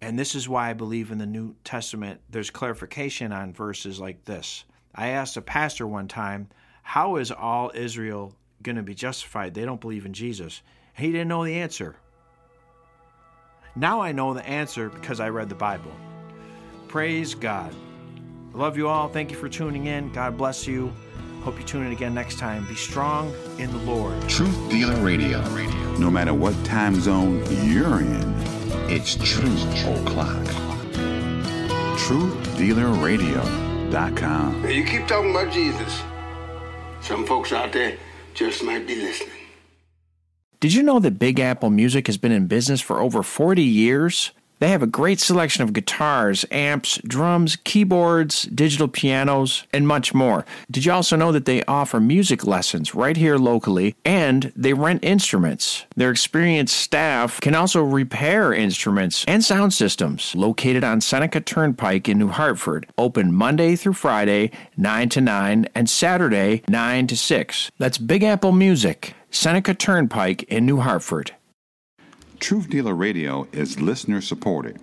and 0.00 0.18
this 0.18 0.34
is 0.34 0.48
why 0.48 0.70
I 0.70 0.74
believe 0.74 1.10
in 1.10 1.18
the 1.18 1.26
New 1.26 1.56
Testament 1.64 2.20
there's 2.30 2.50
clarification 2.50 3.32
on 3.32 3.52
verses 3.52 3.98
like 3.98 4.24
this. 4.24 4.64
I 4.94 5.08
asked 5.08 5.36
a 5.36 5.42
pastor 5.42 5.86
one 5.86 6.08
time, 6.08 6.48
How 6.82 7.16
is 7.16 7.30
all 7.30 7.72
Israel 7.74 8.34
going 8.62 8.76
to 8.76 8.82
be 8.82 8.94
justified? 8.94 9.54
They 9.54 9.64
don't 9.64 9.80
believe 9.80 10.06
in 10.06 10.12
Jesus. 10.12 10.62
He 10.94 11.10
didn't 11.10 11.28
know 11.28 11.44
the 11.44 11.56
answer. 11.56 11.96
Now 13.74 14.00
I 14.00 14.12
know 14.12 14.32
the 14.32 14.46
answer 14.46 14.88
because 14.88 15.20
I 15.20 15.28
read 15.28 15.48
the 15.48 15.54
Bible. 15.54 15.92
Praise 16.96 17.34
God. 17.34 17.74
I 18.54 18.56
love 18.56 18.78
you 18.78 18.88
all. 18.88 19.10
Thank 19.10 19.30
you 19.30 19.36
for 19.36 19.50
tuning 19.50 19.86
in. 19.86 20.10
God 20.14 20.38
bless 20.38 20.66
you. 20.66 20.90
Hope 21.42 21.58
you 21.58 21.64
tune 21.66 21.84
in 21.84 21.92
again 21.92 22.14
next 22.14 22.38
time. 22.38 22.66
Be 22.66 22.74
strong 22.74 23.34
in 23.58 23.70
the 23.70 23.76
Lord. 23.76 24.18
Truth 24.30 24.70
Dealer 24.70 24.96
Radio. 25.04 25.42
No 25.98 26.10
matter 26.10 26.32
what 26.32 26.54
time 26.64 26.98
zone 26.98 27.44
you're 27.66 28.00
in, 28.00 28.34
it's 28.88 29.16
Truth 29.16 29.84
O'Clock. 29.84 30.42
TruthDealerRadio.com. 31.98 34.62
Now 34.62 34.68
you 34.68 34.84
keep 34.84 35.06
talking 35.06 35.32
about 35.32 35.52
Jesus. 35.52 36.02
Some 37.02 37.26
folks 37.26 37.52
out 37.52 37.74
there 37.74 37.98
just 38.32 38.64
might 38.64 38.86
be 38.86 38.94
listening. 38.94 39.32
Did 40.60 40.72
you 40.72 40.82
know 40.82 40.98
that 41.00 41.18
Big 41.18 41.40
Apple 41.40 41.68
Music 41.68 42.06
has 42.06 42.16
been 42.16 42.32
in 42.32 42.46
business 42.46 42.80
for 42.80 43.00
over 43.00 43.22
40 43.22 43.62
years? 43.62 44.32
They 44.58 44.68
have 44.68 44.82
a 44.82 44.86
great 44.86 45.20
selection 45.20 45.64
of 45.64 45.74
guitars, 45.74 46.46
amps, 46.50 46.98
drums, 47.06 47.56
keyboards, 47.56 48.44
digital 48.44 48.88
pianos, 48.88 49.64
and 49.72 49.86
much 49.86 50.14
more. 50.14 50.46
Did 50.70 50.86
you 50.86 50.92
also 50.92 51.14
know 51.14 51.30
that 51.32 51.44
they 51.44 51.62
offer 51.64 52.00
music 52.00 52.46
lessons 52.46 52.94
right 52.94 53.16
here 53.16 53.36
locally 53.36 53.96
and 54.04 54.52
they 54.56 54.72
rent 54.72 55.04
instruments? 55.04 55.84
Their 55.94 56.10
experienced 56.10 56.76
staff 56.76 57.40
can 57.42 57.54
also 57.54 57.82
repair 57.82 58.54
instruments 58.54 59.24
and 59.28 59.44
sound 59.44 59.74
systems. 59.74 60.34
Located 60.34 60.84
on 60.84 61.02
Seneca 61.02 61.40
Turnpike 61.40 62.08
in 62.08 62.18
New 62.18 62.28
Hartford, 62.28 62.86
open 62.96 63.34
Monday 63.34 63.76
through 63.76 63.92
Friday, 63.92 64.50
9 64.78 65.10
to 65.10 65.20
9, 65.20 65.68
and 65.74 65.90
Saturday, 65.90 66.62
9 66.68 67.06
to 67.08 67.16
6. 67.16 67.70
That's 67.78 67.98
Big 67.98 68.22
Apple 68.22 68.52
Music, 68.52 69.14
Seneca 69.30 69.74
Turnpike 69.74 70.44
in 70.44 70.64
New 70.64 70.78
Hartford. 70.78 71.32
Truth 72.38 72.70
Dealer 72.70 72.94
Radio 72.94 73.48
is 73.52 73.80
listener 73.80 74.20
supported. 74.20 74.78